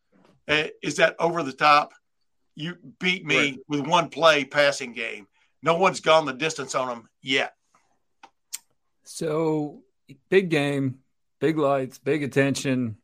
uh, 0.48 0.64
is 0.82 0.96
that 0.96 1.16
over 1.18 1.42
the 1.42 1.52
top. 1.52 1.92
You 2.60 2.76
beat 2.98 3.24
me 3.24 3.36
right. 3.36 3.58
with 3.68 3.86
one 3.86 4.10
play 4.10 4.44
passing 4.44 4.92
game. 4.92 5.26
No 5.62 5.76
one's 5.76 6.00
gone 6.00 6.26
the 6.26 6.34
distance 6.34 6.74
on 6.74 6.88
them 6.88 7.08
yet. 7.22 7.54
So 9.04 9.82
big 10.28 10.50
game, 10.50 10.98
big 11.40 11.56
lights, 11.56 11.98
big 11.98 12.22
attention, 12.22 12.98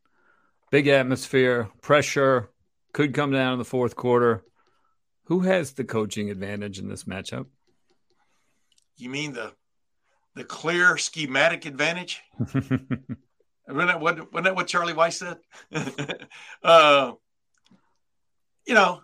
big 0.70 0.88
atmosphere, 0.88 1.70
pressure 1.80 2.50
could 2.92 3.14
come 3.14 3.30
down 3.30 3.54
in 3.54 3.58
the 3.58 3.64
fourth 3.64 3.96
quarter. 3.96 4.44
Who 5.24 5.40
has 5.40 5.72
the 5.72 5.84
coaching 5.84 6.30
advantage 6.30 6.78
in 6.78 6.88
this 6.88 7.04
matchup? 7.04 7.46
You 8.98 9.08
mean 9.08 9.32
the 9.32 9.52
the 10.34 10.44
clear 10.44 10.98
schematic 10.98 11.64
advantage? 11.64 12.20
wasn't 12.38 13.08
that 13.66 14.00
what 14.00 14.32
wasn't 14.32 14.44
that 14.44 14.54
what 14.54 14.66
Charlie 14.66 14.92
Weis 14.92 15.14
said? 15.14 15.38
uh, 16.62 17.12
you 18.66 18.74
know, 18.74 19.00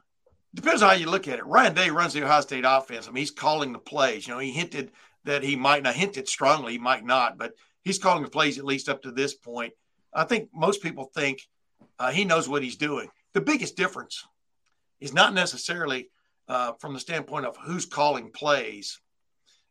depends 0.54 0.82
on 0.82 0.90
how 0.90 0.94
you 0.94 1.10
look 1.10 1.28
at 1.28 1.38
it. 1.38 1.46
Ryan 1.46 1.74
Day 1.74 1.90
runs 1.90 2.12
the 2.12 2.24
Ohio 2.24 2.40
State 2.40 2.64
offense. 2.66 3.06
I 3.06 3.10
mean, 3.10 3.22
he's 3.22 3.30
calling 3.30 3.72
the 3.72 3.78
plays. 3.78 4.26
You 4.26 4.34
know, 4.34 4.40
he 4.40 4.50
hinted 4.50 4.92
that 5.24 5.42
he 5.42 5.56
might 5.56 5.82
not 5.82 5.94
hinted 5.94 6.28
strongly, 6.28 6.72
he 6.72 6.78
might 6.78 7.04
not, 7.04 7.38
but 7.38 7.52
he's 7.82 7.98
calling 7.98 8.22
the 8.22 8.30
plays 8.30 8.58
at 8.58 8.64
least 8.64 8.88
up 8.88 9.02
to 9.02 9.12
this 9.12 9.34
point. 9.34 9.72
I 10.12 10.24
think 10.24 10.50
most 10.52 10.82
people 10.82 11.10
think 11.14 11.40
uh, 11.98 12.10
he 12.10 12.24
knows 12.24 12.48
what 12.48 12.62
he's 12.62 12.76
doing. 12.76 13.08
The 13.32 13.40
biggest 13.40 13.76
difference 13.76 14.24
is 15.00 15.14
not 15.14 15.32
necessarily 15.32 16.10
uh, 16.48 16.72
from 16.78 16.92
the 16.92 17.00
standpoint 17.00 17.46
of 17.46 17.56
who's 17.56 17.86
calling 17.86 18.30
plays. 18.30 19.00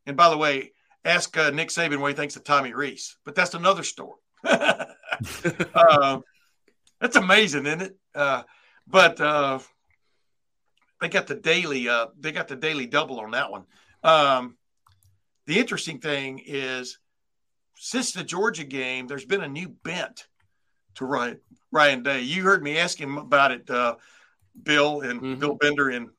And 0.06 0.18
by 0.18 0.30
the 0.30 0.38
way, 0.38 0.72
ask 1.06 1.36
uh, 1.38 1.52
Nick 1.52 1.70
Saban 1.70 2.00
what 2.00 2.10
he 2.10 2.16
thinks 2.16 2.36
of 2.36 2.44
Tommy 2.44 2.74
Rees, 2.74 3.18
but 3.26 3.36
that's 3.36 3.54
another 3.54 3.84
story. 3.84 4.20
uh, 4.44 4.86
that's 7.00 7.16
amazing, 7.18 7.66
isn't 7.66 7.82
it? 7.82 7.98
Uh, 8.16 8.44
but 8.88 9.22
uh, 9.22 9.60
they 11.02 11.10
got 11.10 11.28
the 11.28 11.36
daily, 11.36 11.90
uh, 11.90 12.08
they 12.20 12.32
got 12.32 12.48
the 12.48 12.56
daily 12.56 12.86
double 12.86 13.20
on 13.20 13.32
that 13.32 13.52
one. 13.52 13.66
Um, 14.04 14.56
the 15.48 15.60
interesting 15.60 16.00
thing 16.00 16.42
is, 16.46 17.00
since 17.76 18.12
the 18.12 18.24
Georgia 18.24 18.64
game, 18.64 19.08
there's 19.08 19.26
been 19.26 19.42
a 19.42 19.48
new 19.48 19.68
bent 19.68 20.28
to 20.96 21.06
Ryan 21.06 21.40
Ryan 21.72 22.04
Day. 22.04 22.22
You 22.22 22.44
heard 22.44 22.64
me 22.64 22.78
ask 22.78 23.00
him 23.00 23.18
about 23.18 23.52
it, 23.52 23.70
uh, 23.70 23.96
Bill 24.62 25.02
and 25.02 25.20
mm-hmm. 25.20 25.40
Bill 25.40 25.56
Bender 25.56 25.90
in 25.90 26.12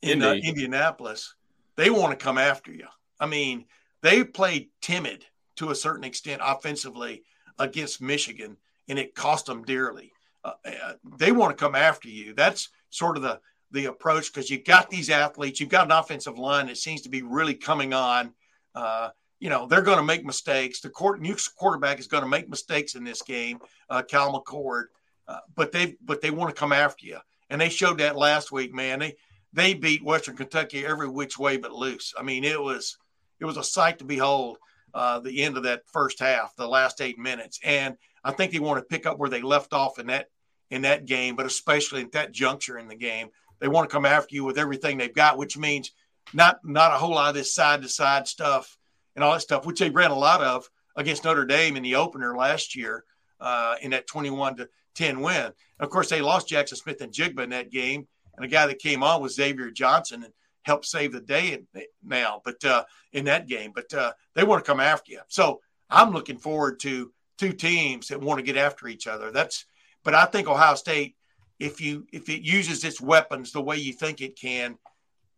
in 0.00 0.22
uh, 0.22 0.34
Indianapolis. 0.34 1.34
They 1.76 1.90
want 1.90 2.16
to 2.16 2.24
come 2.24 2.38
after 2.38 2.72
you. 2.72 2.86
I 3.18 3.26
mean, 3.26 3.66
they 4.02 4.22
played 4.22 4.68
timid 4.80 5.24
to 5.56 5.70
a 5.70 5.74
certain 5.74 6.04
extent 6.04 6.40
offensively 6.44 7.24
against 7.58 8.00
Michigan, 8.00 8.56
and 8.88 8.98
it 8.98 9.14
cost 9.14 9.46
them 9.46 9.64
dearly. 9.64 10.12
Uh, 10.44 10.52
uh 10.64 10.92
they 11.18 11.32
want 11.32 11.56
to 11.56 11.64
come 11.64 11.74
after 11.74 12.08
you. 12.08 12.34
That's 12.34 12.68
sort 12.90 13.16
of 13.16 13.22
the 13.24 13.40
the 13.72 13.86
approach 13.86 14.32
because 14.32 14.50
you've 14.50 14.64
got 14.64 14.90
these 14.90 15.10
athletes, 15.10 15.58
you've 15.58 15.68
got 15.68 15.86
an 15.86 15.92
offensive 15.92 16.38
line 16.38 16.66
that 16.66 16.76
seems 16.76 17.02
to 17.02 17.08
be 17.08 17.22
really 17.22 17.54
coming 17.54 17.92
on. 17.92 18.32
Uh, 18.74 19.08
you 19.40 19.48
know, 19.50 19.66
they're 19.66 19.82
going 19.82 19.96
to 19.98 20.04
make 20.04 20.24
mistakes. 20.24 20.80
The 20.80 20.90
court, 20.90 21.20
new 21.20 21.34
quarterback 21.56 21.98
is 21.98 22.06
going 22.06 22.22
to 22.22 22.28
make 22.28 22.48
mistakes 22.48 22.94
in 22.94 23.02
this 23.02 23.22
game, 23.22 23.58
uh, 23.90 24.02
Cal 24.02 24.32
McCord, 24.32 24.84
uh, 25.26 25.38
but 25.56 25.72
they 25.72 25.96
but 26.04 26.20
they 26.20 26.30
want 26.30 26.54
to 26.54 26.58
come 26.58 26.72
after 26.72 27.06
you, 27.06 27.18
and 27.50 27.60
they 27.60 27.68
showed 27.68 27.98
that 27.98 28.16
last 28.16 28.52
week, 28.52 28.72
man. 28.72 29.00
They 29.00 29.16
they 29.52 29.74
beat 29.74 30.04
Western 30.04 30.36
Kentucky 30.36 30.86
every 30.86 31.08
which 31.08 31.38
way 31.38 31.56
but 31.56 31.72
loose. 31.72 32.14
I 32.16 32.22
mean, 32.22 32.44
it 32.44 32.60
was 32.60 32.98
it 33.40 33.44
was 33.44 33.56
a 33.56 33.64
sight 33.64 33.98
to 33.98 34.04
behold. 34.04 34.58
Uh, 34.94 35.18
the 35.20 35.42
end 35.42 35.56
of 35.56 35.62
that 35.62 35.82
first 35.90 36.20
half, 36.20 36.54
the 36.54 36.68
last 36.68 37.00
eight 37.00 37.18
minutes, 37.18 37.58
and 37.64 37.96
I 38.22 38.32
think 38.32 38.52
they 38.52 38.58
want 38.58 38.78
to 38.78 38.84
pick 38.84 39.06
up 39.06 39.18
where 39.18 39.30
they 39.30 39.40
left 39.40 39.72
off 39.72 39.98
in 39.98 40.08
that 40.08 40.28
in 40.70 40.82
that 40.82 41.06
game, 41.06 41.34
but 41.34 41.46
especially 41.46 42.02
at 42.02 42.12
that 42.12 42.32
juncture 42.32 42.78
in 42.78 42.88
the 42.88 42.94
game, 42.94 43.28
they 43.62 43.68
want 43.68 43.88
to 43.88 43.94
come 43.94 44.04
after 44.04 44.34
you 44.34 44.42
with 44.42 44.58
everything 44.58 44.98
they've 44.98 45.14
got, 45.14 45.38
which 45.38 45.56
means 45.56 45.92
not 46.34 46.58
not 46.64 46.92
a 46.92 46.96
whole 46.96 47.14
lot 47.14 47.28
of 47.28 47.34
this 47.36 47.54
side 47.54 47.80
to 47.82 47.88
side 47.88 48.26
stuff 48.26 48.76
and 49.14 49.24
all 49.24 49.32
that 49.32 49.40
stuff, 49.40 49.64
which 49.64 49.78
they 49.78 49.88
ran 49.88 50.10
a 50.10 50.18
lot 50.18 50.42
of 50.42 50.68
against 50.96 51.24
Notre 51.24 51.44
Dame 51.44 51.76
in 51.76 51.84
the 51.84 51.94
opener 51.94 52.36
last 52.36 52.74
year 52.74 53.04
uh, 53.40 53.76
in 53.80 53.92
that 53.92 54.08
21 54.08 54.56
to 54.56 54.68
10 54.96 55.20
win. 55.20 55.52
Of 55.78 55.90
course, 55.90 56.10
they 56.10 56.20
lost 56.20 56.48
Jaxon 56.48 56.76
Smith-Njigba 56.76 57.44
in 57.44 57.50
that 57.50 57.70
game, 57.70 58.08
and 58.36 58.42
the 58.42 58.48
guy 58.48 58.66
that 58.66 58.80
came 58.80 59.04
on 59.04 59.22
was 59.22 59.36
Xavier 59.36 59.70
Johnson 59.70 60.24
and 60.24 60.32
helped 60.62 60.86
save 60.86 61.12
the 61.12 61.20
day 61.20 61.62
now. 62.02 62.42
But 62.44 62.64
uh, 62.64 62.82
in 63.12 63.26
that 63.26 63.46
game, 63.46 63.70
but 63.72 63.94
uh, 63.94 64.12
they 64.34 64.42
want 64.42 64.64
to 64.64 64.68
come 64.68 64.80
after 64.80 65.12
you. 65.12 65.20
So 65.28 65.60
I'm 65.88 66.10
looking 66.10 66.38
forward 66.38 66.80
to 66.80 67.12
two 67.38 67.52
teams 67.52 68.08
that 68.08 68.20
want 68.20 68.38
to 68.38 68.44
get 68.44 68.56
after 68.56 68.88
each 68.88 69.06
other. 69.06 69.30
That's, 69.30 69.66
but 70.02 70.16
I 70.16 70.24
think 70.24 70.48
Ohio 70.48 70.74
State, 70.74 71.14
if 71.62 71.80
you 71.80 72.04
if 72.12 72.28
it 72.28 72.42
uses 72.42 72.84
its 72.84 73.00
weapons 73.00 73.52
the 73.52 73.62
way 73.62 73.76
you 73.76 73.92
think 73.92 74.20
it 74.20 74.38
can, 74.38 74.76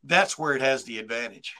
that's 0.05 0.39
where 0.39 0.55
it 0.55 0.63
has 0.63 0.83
the 0.85 0.99
advantage. 0.99 1.55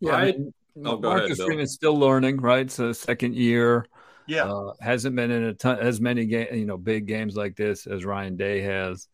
Yeah, 0.00 0.10
right? 0.12 0.34
I 0.34 0.38
mean, 0.38 0.52
oh, 0.84 0.98
Marcus 0.98 1.42
Green 1.42 1.60
is 1.60 1.72
still 1.72 1.98
learning, 1.98 2.36
right? 2.36 2.70
So 2.70 2.92
second 2.92 3.34
year. 3.34 3.86
Yeah, 4.26 4.44
uh, 4.44 4.72
hasn't 4.80 5.16
been 5.16 5.30
in 5.30 5.44
a 5.44 5.54
ton 5.54 5.78
as 5.78 6.00
many 6.00 6.26
game, 6.26 6.48
you 6.52 6.66
know, 6.66 6.76
big 6.76 7.06
games 7.06 7.36
like 7.36 7.56
this 7.56 7.86
as 7.86 8.04
Ryan 8.04 8.36
Day 8.36 8.60
has. 8.60 9.08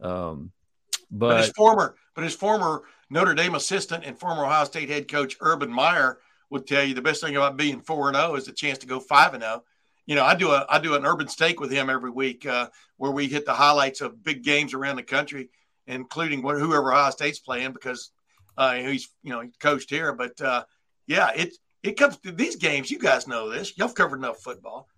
Um, 0.00 0.52
but, 1.10 1.28
but 1.30 1.40
his 1.40 1.50
former, 1.50 1.96
but 2.14 2.22
his 2.22 2.34
former 2.34 2.82
Notre 3.10 3.34
Dame 3.34 3.56
assistant 3.56 4.04
and 4.04 4.18
former 4.18 4.44
Ohio 4.44 4.64
State 4.66 4.88
head 4.88 5.08
coach 5.08 5.36
Urban 5.40 5.72
Meyer 5.72 6.18
would 6.50 6.66
tell 6.66 6.84
you 6.84 6.94
the 6.94 7.02
best 7.02 7.22
thing 7.22 7.34
about 7.34 7.56
being 7.56 7.80
four 7.80 8.08
and 8.08 8.16
zero 8.16 8.32
oh 8.32 8.34
is 8.36 8.44
the 8.44 8.52
chance 8.52 8.78
to 8.78 8.86
go 8.86 9.00
five 9.00 9.34
and 9.34 9.42
zero. 9.42 9.64
You 10.08 10.14
know, 10.14 10.24
I 10.24 10.34
do 10.34 10.50
a 10.52 10.64
I 10.70 10.78
do 10.78 10.94
an 10.94 11.04
urban 11.04 11.28
steak 11.28 11.60
with 11.60 11.70
him 11.70 11.90
every 11.90 12.10
week 12.10 12.46
uh, 12.46 12.70
where 12.96 13.10
we 13.10 13.28
hit 13.28 13.44
the 13.44 13.52
highlights 13.52 14.00
of 14.00 14.24
big 14.24 14.42
games 14.42 14.72
around 14.72 14.96
the 14.96 15.02
country, 15.02 15.50
including 15.86 16.40
whoever 16.40 16.94
Ohio 16.94 17.10
State's 17.10 17.40
playing 17.40 17.74
because 17.74 18.10
uh, 18.56 18.72
he's 18.72 19.10
you 19.22 19.30
know 19.30 19.42
he 19.42 19.50
coached 19.60 19.90
here. 19.90 20.14
But 20.14 20.40
uh, 20.40 20.64
yeah, 21.06 21.32
it 21.36 21.54
it 21.82 21.98
comes 21.98 22.16
to 22.20 22.32
these 22.32 22.56
games. 22.56 22.90
You 22.90 22.98
guys 22.98 23.28
know 23.28 23.50
this. 23.50 23.76
Y'all 23.76 23.90
covered 23.90 24.16
enough 24.16 24.40
football. 24.40 24.88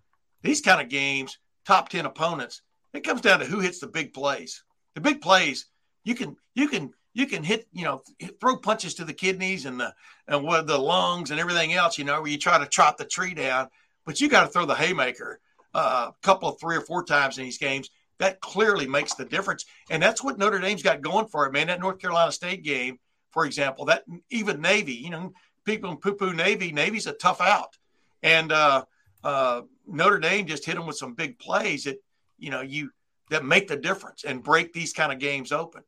These 0.43 0.61
kind 0.61 0.79
of 0.81 0.87
games, 0.87 1.37
top 1.67 1.89
ten 1.89 2.05
opponents. 2.05 2.61
It 2.93 3.03
comes 3.03 3.19
down 3.19 3.39
to 3.39 3.45
who 3.45 3.59
hits 3.59 3.79
the 3.79 3.87
big 3.87 4.13
plays. 4.13 4.63
The 4.95 5.01
big 5.01 5.19
plays 5.19 5.65
you 6.05 6.15
can 6.15 6.37
you 6.55 6.69
can 6.69 6.93
you 7.13 7.27
can 7.27 7.43
hit, 7.43 7.67
you 7.73 7.83
know, 7.83 8.01
throw 8.39 8.55
punches 8.57 8.93
to 8.95 9.03
the 9.03 9.13
kidneys 9.13 9.65
and 9.65 9.79
the 9.79 9.93
and 10.27 10.43
what 10.43 10.67
the 10.67 10.77
lungs 10.77 11.31
and 11.31 11.39
everything 11.39 11.73
else, 11.73 11.97
you 11.97 12.05
know, 12.05 12.21
where 12.21 12.31
you 12.31 12.37
try 12.37 12.57
to 12.57 12.69
chop 12.69 12.97
the 12.97 13.05
tree 13.05 13.33
down, 13.33 13.67
but 14.05 14.19
you 14.19 14.29
got 14.29 14.41
to 14.41 14.47
throw 14.47 14.65
the 14.65 14.75
haymaker 14.75 15.39
uh, 15.73 16.09
a 16.09 16.25
couple 16.25 16.49
of 16.49 16.59
three 16.59 16.75
or 16.75 16.81
four 16.81 17.03
times 17.03 17.37
in 17.37 17.43
these 17.43 17.57
games. 17.57 17.89
That 18.19 18.39
clearly 18.39 18.87
makes 18.87 19.15
the 19.15 19.25
difference, 19.25 19.65
and 19.89 20.01
that's 20.01 20.23
what 20.23 20.37
Notre 20.37 20.59
Dame's 20.59 20.83
got 20.83 21.01
going 21.01 21.27
for 21.27 21.47
it, 21.47 21.53
man. 21.53 21.67
That 21.67 21.79
North 21.79 21.97
Carolina 21.97 22.31
State 22.31 22.63
game, 22.63 22.99
for 23.31 23.45
example, 23.45 23.85
that 23.85 24.03
even 24.29 24.61
Navy, 24.61 24.93
you 24.93 25.09
know, 25.09 25.33
people 25.65 25.89
in 25.89 25.97
poo 25.97 26.13
poo 26.13 26.31
Navy. 26.31 26.71
Navy's 26.71 27.07
a 27.07 27.13
tough 27.13 27.41
out, 27.41 27.75
and 28.21 28.51
uh, 28.51 28.85
uh, 29.23 29.61
Notre 29.87 30.19
Dame 30.19 30.45
just 30.45 30.65
hit 30.65 30.75
them 30.75 30.85
with 30.85 30.97
some 30.97 31.15
big 31.15 31.39
plays 31.39 31.85
that 31.85 31.97
you 32.37 32.51
know 32.51 32.61
you 32.61 32.91
that 33.31 33.43
make 33.43 33.67
the 33.67 33.77
difference 33.77 34.23
and 34.23 34.43
break 34.43 34.71
these 34.71 34.93
kind 34.93 35.11
of 35.11 35.17
games 35.17 35.51
open. 35.51 35.81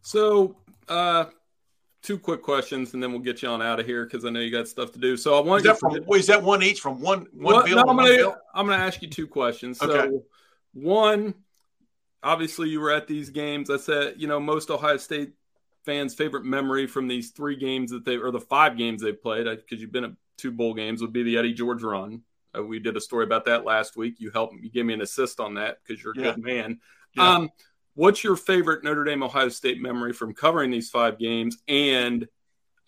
So, 0.00 0.56
uh, 0.88 1.26
two 2.02 2.18
quick 2.18 2.42
questions, 2.42 2.94
and 2.94 3.02
then 3.02 3.10
we'll 3.12 3.20
get 3.20 3.42
you 3.42 3.48
on 3.48 3.62
out 3.62 3.80
of 3.80 3.86
here 3.86 4.04
because 4.04 4.24
I 4.24 4.30
know 4.30 4.40
you 4.40 4.50
got 4.50 4.68
stuff 4.68 4.92
to 4.92 4.98
do. 4.98 5.16
So, 5.16 5.36
I 5.36 5.40
want 5.40 5.60
is 5.60 5.66
that, 5.66 5.78
from, 5.78 5.96
is 6.14 6.26
that 6.26 6.42
one 6.42 6.62
each 6.62 6.80
from 6.80 7.00
one 7.00 7.26
one 7.32 7.64
bill? 7.64 7.76
No, 7.76 7.82
I'm 7.82 7.96
gonna 7.96 8.36
I'm 8.54 8.66
gonna 8.66 8.82
ask 8.82 9.02
you 9.02 9.08
two 9.08 9.26
questions. 9.26 9.78
So, 9.78 9.90
okay. 9.90 10.16
one, 10.72 11.34
obviously, 12.22 12.68
you 12.68 12.80
were 12.80 12.92
at 12.92 13.06
these 13.06 13.30
games. 13.30 13.70
I 13.70 13.76
said, 13.76 14.14
you 14.16 14.26
know, 14.26 14.40
most 14.40 14.70
Ohio 14.70 14.96
State 14.96 15.32
fans' 15.84 16.14
favorite 16.14 16.44
memory 16.44 16.86
from 16.86 17.08
these 17.08 17.30
three 17.30 17.56
games 17.56 17.90
that 17.90 18.04
they 18.04 18.16
or 18.16 18.30
the 18.30 18.40
five 18.40 18.76
games 18.76 19.02
they've 19.02 19.20
played 19.20 19.44
because 19.44 19.80
you've 19.80 19.92
been 19.92 20.04
at 20.04 20.12
two 20.36 20.52
bowl 20.52 20.74
games 20.74 21.00
would 21.00 21.12
be 21.12 21.22
the 21.22 21.38
Eddie 21.38 21.54
George 21.54 21.82
run. 21.82 22.22
Uh, 22.56 22.62
we 22.62 22.78
did 22.78 22.96
a 22.96 23.00
story 23.00 23.24
about 23.24 23.44
that 23.46 23.64
last 23.64 23.96
week. 23.96 24.16
You 24.18 24.30
helped 24.30 24.54
you 24.60 24.70
gave 24.70 24.86
me 24.86 24.94
an 24.94 25.00
assist 25.00 25.40
on 25.40 25.54
that 25.54 25.78
because 25.82 26.02
you're 26.02 26.12
a 26.12 26.18
yeah. 26.18 26.34
good 26.34 26.44
man. 26.44 26.80
Yeah. 27.14 27.34
Um, 27.34 27.50
what's 27.98 28.22
your 28.22 28.36
favorite 28.36 28.84
Notre 28.84 29.02
Dame 29.02 29.24
Ohio 29.24 29.48
State 29.48 29.82
memory 29.82 30.12
from 30.12 30.32
covering 30.32 30.70
these 30.70 30.88
five 30.88 31.18
games? 31.18 31.58
And 31.66 32.28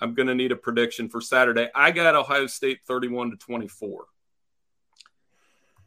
I'm 0.01 0.15
going 0.15 0.29
to 0.29 0.37
need 0.37 0.53
a 0.53 0.57
prediction 0.57 1.09
for 1.09 1.21
Saturday. 1.21 1.69
I 1.75 1.91
got 1.91 2.15
Ohio 2.15 2.47
State 2.47 2.79
31 2.87 3.33
to 3.33 3.37
24. 3.37 4.05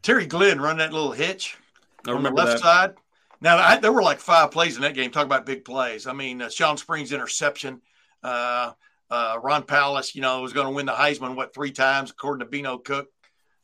Terry 0.02 0.26
Glenn 0.26 0.60
run 0.60 0.78
that 0.78 0.92
little 0.92 1.14
hitch 1.14 1.58
I 2.06 2.12
on 2.12 2.22
the 2.22 2.32
left 2.32 2.52
that. 2.52 2.60
side. 2.60 2.94
Now 3.40 3.58
I, 3.58 3.78
there 3.78 3.94
were 3.94 4.04
like 4.04 4.20
five 4.20 4.52
plays 4.52 4.76
in 4.76 4.82
that 4.82 4.94
game. 4.94 5.10
Talk 5.10 5.26
about 5.26 5.46
big 5.46 5.64
plays. 5.64 6.06
I 6.06 6.12
mean, 6.12 6.42
uh, 6.42 6.50
Shawn 6.50 6.76
Springs 6.76 7.14
interception. 7.14 7.82
Uh, 8.22 8.74
uh, 9.10 9.40
Ron 9.42 9.64
Powlus, 9.64 10.16
you 10.16 10.22
know, 10.22 10.42
was 10.42 10.52
going 10.52 10.68
to 10.68 10.74
win 10.74 10.86
the 10.86 10.92
Heisman 10.92 11.36
what 11.36 11.54
three 11.54 11.72
times 11.72 12.12
according 12.12 12.46
to 12.46 12.52
Beano 12.52 12.78
Cook. 12.78 13.08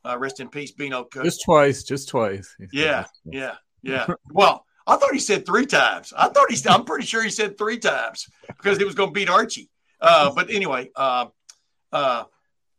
Uh, 0.06 0.16
rest 0.16 0.40
in 0.40 0.48
peace, 0.48 0.72
Beano 0.72 1.04
Cook. 1.04 1.24
Just 1.24 1.42
twice, 1.44 1.82
just 1.82 2.08
twice. 2.08 2.56
Yeah, 2.72 3.04
yeah, 3.26 3.56
yeah. 3.82 4.06
well, 4.32 4.64
I 4.86 4.96
thought 4.96 5.12
he 5.12 5.20
said 5.20 5.46
three 5.46 5.66
times. 5.66 6.12
I 6.16 6.28
thought 6.28 6.50
he. 6.50 6.58
I'm 6.68 6.84
pretty 6.84 7.06
sure 7.06 7.22
he 7.22 7.30
said 7.30 7.58
three 7.58 7.78
times 7.78 8.28
because 8.48 8.78
he 8.78 8.84
was 8.84 8.94
going 8.94 9.10
to 9.10 9.14
beat 9.14 9.28
Archie. 9.28 9.70
Uh, 10.00 10.32
but 10.34 10.50
anyway, 10.50 10.90
uh, 10.96 11.26
uh, 11.92 12.24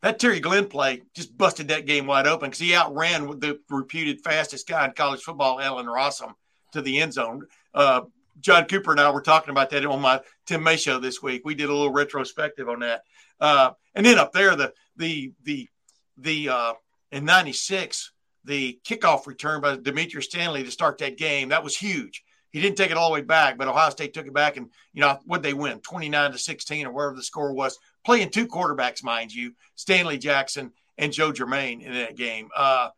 that 0.02 0.20
Terry 0.20 0.40
Glenn 0.40 0.68
play 0.68 1.04
just 1.16 1.38
busted 1.38 1.68
that 1.68 1.86
game 1.86 2.08
wide 2.08 2.28
open 2.28 2.50
because 2.50 2.60
he 2.60 2.74
outran 2.74 3.40
the 3.40 3.60
reputed 3.70 4.22
fastest 4.22 4.68
guy 4.68 4.86
in 4.86 4.92
college 4.92 5.22
football, 5.22 5.60
Allen 5.60 5.86
Rossum, 5.86 6.34
to 6.74 6.82
the 6.82 7.00
end 7.00 7.14
zone. 7.14 7.46
Uh, 7.74 8.02
John 8.40 8.66
Cooper 8.66 8.92
and 8.92 9.00
I 9.00 9.12
were 9.12 9.22
talking 9.22 9.52
about 9.52 9.70
that 9.70 9.86
on 9.86 10.02
my 10.02 10.22
Tim 10.48 10.64
May 10.64 10.78
show 10.78 11.00
this 11.00 11.22
week. 11.22 11.44
We 11.46 11.54
did 11.54 11.70
a 11.70 11.74
little 11.74 11.92
retrospective 11.92 12.68
on 12.68 12.80
that. 12.80 13.04
Uh, 13.40 13.72
and 13.94 14.06
then 14.06 14.18
up 14.18 14.32
there, 14.32 14.56
the 14.56 14.74
the 14.96 15.34
the 15.44 15.70
the 16.18 16.50
uh, 16.50 16.74
in 17.12 17.26
'96, 17.26 18.11
the 18.44 18.80
kickoff 18.84 19.28
return 19.28 19.62
by 19.62 19.78
Dimitrious 19.78 20.26
Stanley 20.26 20.64
to 20.64 20.72
start 20.72 20.98
that 21.00 21.18
game 21.18 21.50
that 21.50 21.64
was 21.64 21.78
huge. 21.78 22.24
He 22.52 22.60
didn't 22.60 22.78
take 22.78 22.92
it 22.92 22.98
all 22.98 23.10
the 23.10 23.14
way 23.14 23.22
back, 23.22 23.58
but 23.58 23.70
Ohio 23.70 23.90
State 23.92 24.14
took 24.14 24.28
it 24.28 24.34
back, 24.34 24.58
and 24.58 24.70
you 24.94 25.02
know 25.02 25.18
what 25.26 25.42
they 25.42 25.54
win, 25.54 25.80
29 25.80 26.34
to 26.34 26.38
16 26.38 26.86
or 26.86 26.92
wherever 26.92 27.16
the 27.16 27.24
score 27.24 27.54
was. 27.54 27.80
Playing 28.06 28.30
two 28.30 28.48
quarterbacks, 28.48 29.04
mind 29.04 29.34
you, 29.34 29.54
Stanley 29.76 30.18
Jackson 30.18 30.72
and 30.98 31.14
Joe 31.14 31.32
Germaine 31.32 31.82
in 31.82 31.94
that 31.94 32.18
game. 32.18 32.50
Uh, 32.56 32.90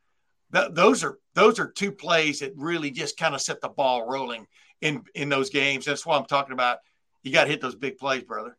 th- 0.54 0.72
those 0.72 1.04
are 1.04 1.20
those 1.36 1.60
are 1.60 1.70
two 1.70 1.92
plays 1.92 2.40
that 2.40 2.54
really 2.56 2.90
just 2.90 3.18
kind 3.18 3.36
of 3.36 3.42
set 3.42 3.62
the 3.62 3.70
ball 3.70 4.08
rolling 4.10 4.48
in 4.82 5.04
in 5.14 5.30
those 5.30 5.50
games. 5.50 5.86
That's 5.86 6.06
why 6.06 6.18
I'm 6.18 6.26
talking 6.26 6.54
about. 6.54 6.80
You 7.22 7.32
got 7.32 7.46
to 7.46 7.50
hit 7.50 7.62
those 7.62 7.76
big 7.76 7.98
plays, 7.98 8.24
brother. 8.24 8.58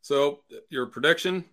So 0.00 0.40
your 0.70 0.86
prediction? 0.86 1.44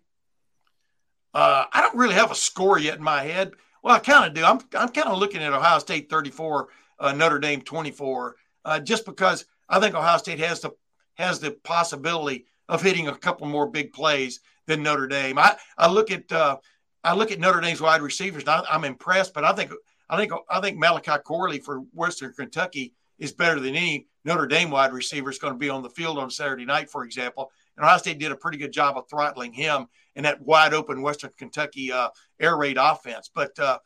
Uh, 1.33 1.65
I 1.71 1.81
don't 1.81 1.97
really 1.97 2.15
have 2.15 2.31
a 2.31 2.35
score 2.35 2.79
yet 2.79 2.97
in 2.97 3.03
my 3.03 3.23
head. 3.23 3.51
Well, 3.87 3.95
I 3.95 3.99
kind 3.99 4.25
of 4.25 4.33
do. 4.33 4.43
I'm 4.43 4.59
I'm 4.77 4.89
kind 4.89 5.07
of 5.07 5.17
looking 5.17 5.41
at 5.41 5.53
Ohio 5.53 5.79
State 5.79 6.09
34, 6.09 6.67
uh, 6.99 7.13
Notre 7.13 7.39
Dame 7.39 7.61
24, 7.61 8.35
uh, 8.65 8.79
just 8.81 9.05
because 9.05 9.45
I 9.69 9.79
think 9.79 9.95
Ohio 9.95 10.17
State 10.17 10.39
has 10.39 10.59
the 10.59 10.71
has 11.13 11.39
the 11.39 11.51
possibility 11.51 12.47
of 12.67 12.81
hitting 12.81 13.07
a 13.07 13.15
couple 13.15 13.47
more 13.47 13.65
big 13.65 13.93
plays 13.93 14.41
than 14.65 14.83
Notre 14.83 15.07
Dame. 15.07 15.39
I 15.39 15.55
I 15.77 15.89
look 15.89 16.11
at 16.11 16.29
uh, 16.33 16.57
I 17.01 17.13
look 17.13 17.31
at 17.31 17.39
Notre 17.39 17.61
Dame's 17.61 17.79
wide 17.79 18.01
receivers. 18.01 18.43
I, 18.45 18.61
I'm 18.69 18.83
impressed, 18.83 19.33
but 19.33 19.45
I 19.45 19.53
think 19.53 19.71
I 20.09 20.17
think 20.17 20.33
I 20.49 20.59
think 20.59 20.77
Malachi 20.77 21.21
Corley 21.23 21.59
for 21.59 21.77
Western 21.93 22.33
Kentucky 22.33 22.93
is 23.19 23.31
better 23.31 23.61
than 23.61 23.73
any 23.73 24.07
Notre 24.25 24.47
Dame 24.47 24.69
wide 24.69 24.91
receiver 24.91 25.29
is 25.29 25.39
going 25.39 25.53
to 25.53 25.57
be 25.57 25.69
on 25.69 25.81
the 25.81 25.89
field 25.91 26.17
on 26.17 26.29
Saturday 26.29 26.65
night, 26.65 26.89
for 26.89 27.05
example. 27.05 27.53
And 27.77 27.85
Ohio 27.85 27.97
State 27.97 28.19
did 28.19 28.31
a 28.31 28.35
pretty 28.35 28.57
good 28.57 28.71
job 28.71 28.97
of 28.97 29.09
throttling 29.09 29.53
him 29.53 29.87
in 30.15 30.23
that 30.23 30.41
wide 30.41 30.73
open 30.73 31.01
Western 31.01 31.31
Kentucky 31.37 31.91
uh, 31.91 32.09
air 32.39 32.57
raid 32.57 32.77
offense. 32.79 33.29
But 33.33 33.57
uh, 33.59 33.77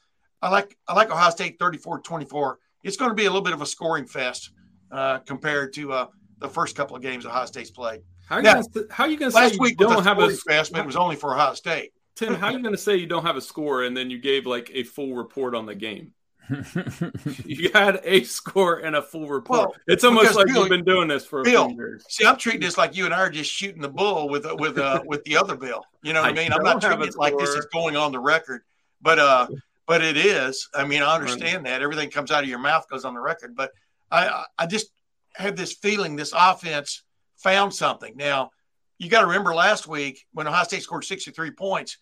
I 0.41 0.49
like 0.49 0.77
I 0.88 0.93
like 0.93 1.12
Ohio 1.12 1.30
State 1.30 1.60
34-24. 1.60 2.56
It's 2.84 2.97
going 2.97 3.12
to 3.12 3.15
be 3.15 3.25
a 3.25 3.30
little 3.30 3.43
bit 3.43 3.54
of 3.54 3.62
a 3.62 3.65
scoring 3.65 4.08
fest 4.08 4.51
uh, 4.91 5.19
compared 5.19 5.73
to 5.73 5.93
uh, 5.93 6.08
the 6.39 6.49
first 6.49 6.75
couple 6.75 6.95
of 6.95 7.01
games 7.01 7.25
Ohio 7.25 7.45
State's 7.45 7.69
played. 7.69 8.01
How 8.27 8.38
are 8.38 8.39
you 8.39 8.43
now, 8.45 8.62
gonna, 8.62 8.86
how 8.89 9.04
are 9.04 9.10
you 9.10 9.17
going 9.17 9.32
to 9.32 9.38
say 9.38 9.43
last 9.43 9.60
week 9.60 9.75
you 9.80 9.88
don't 9.88 10.04
have 10.04 10.19
a 10.19 10.30
fest, 10.30 10.71
but 10.71 10.82
it 10.82 10.86
was 10.86 10.95
only 10.95 11.17
for 11.17 11.34
Ohio 11.34 11.54
State. 11.54 11.91
Tim, 12.15 12.36
how 12.36 12.47
are 12.47 12.54
you 12.54 12.62
going 12.62 12.75
to 12.75 12.82
say 12.82 12.95
you 12.95 13.08
don't 13.08 13.25
have 13.25 13.36
a 13.36 13.41
score 13.41 13.84
and 13.84 13.95
then 13.95 14.10
you 14.10 14.19
gave 14.19 14.45
like 14.45 14.71
a 14.73 14.84
full 14.84 15.15
report 15.15 15.56
on 15.56 15.65
the 15.65 15.75
game? 15.75 16.13
you 17.46 17.72
had 17.74 18.02
a 18.04 18.24
score 18.24 18.80
and 18.80 18.96
a 18.96 19.02
full 19.02 19.28
report. 19.28 19.60
Well, 19.60 19.76
it's 19.88 20.04
almost 20.04 20.36
like 20.36 20.48
Bill, 20.48 20.62
you've 20.62 20.70
been 20.70 20.84
doing 20.84 21.08
this 21.08 21.26
for 21.26 21.42
a 21.42 21.44
Bill, 21.44 21.68
few 21.70 21.78
years. 21.78 22.06
See, 22.10 22.26
I'm 22.26 22.38
treating 22.38 22.62
this 22.62 22.78
like 22.78 22.96
you 22.96 23.06
and 23.06 23.14
I 23.14 23.20
are 23.20 23.30
just 23.30 23.52
shooting 23.52 23.82
the 23.82 23.90
bull 23.90 24.30
with 24.30 24.46
with 24.60 24.78
uh, 24.78 25.02
with 25.06 25.24
the 25.24 25.38
other 25.38 25.56
Bill. 25.56 25.84
You 26.04 26.14
know 26.14 26.22
what 26.22 26.28
I, 26.28 26.32
I 26.32 26.44
mean? 26.44 26.54
I'm 26.54 26.64
not 26.64 26.82
treating 26.82 27.02
it 27.02 27.16
like 27.16 27.38
this 27.38 27.50
is 27.50 27.66
going 27.72 27.96
on 27.96 28.12
the 28.12 28.20
record, 28.20 28.64
but 29.02 29.20
uh, 29.20 29.48
but 29.88 30.02
it 30.02 30.18
is. 30.18 30.70
I 30.74 30.86
mean, 30.86 31.02
I 31.02 31.16
understand 31.16 31.66
that 31.66 31.82
everything 31.82 32.10
comes 32.10 32.32
out 32.32 32.44
of 32.44 32.50
your 32.50 32.60
mouth 32.60 32.88
goes 32.90 33.06
on 33.06 33.14
the 33.14 33.22
record, 33.22 33.56
but 33.56 33.72
I 34.12 34.46
I 34.58 34.66
just 34.66 34.92
have 35.36 35.56
this 35.56 35.74
feeling 35.74 36.16
this 36.16 36.34
offense 36.36 37.04
found 37.38 37.74
something. 37.74 38.14
Now, 38.16 38.52
you 38.98 39.10
got 39.10 39.22
to 39.22 39.28
remember 39.28 39.56
last 39.56 39.88
week 39.88 40.26
when 40.34 40.48
Ohio 40.48 40.64
State 40.64 40.84
scored 40.84 41.06
63 41.06 41.52
points, 41.52 41.98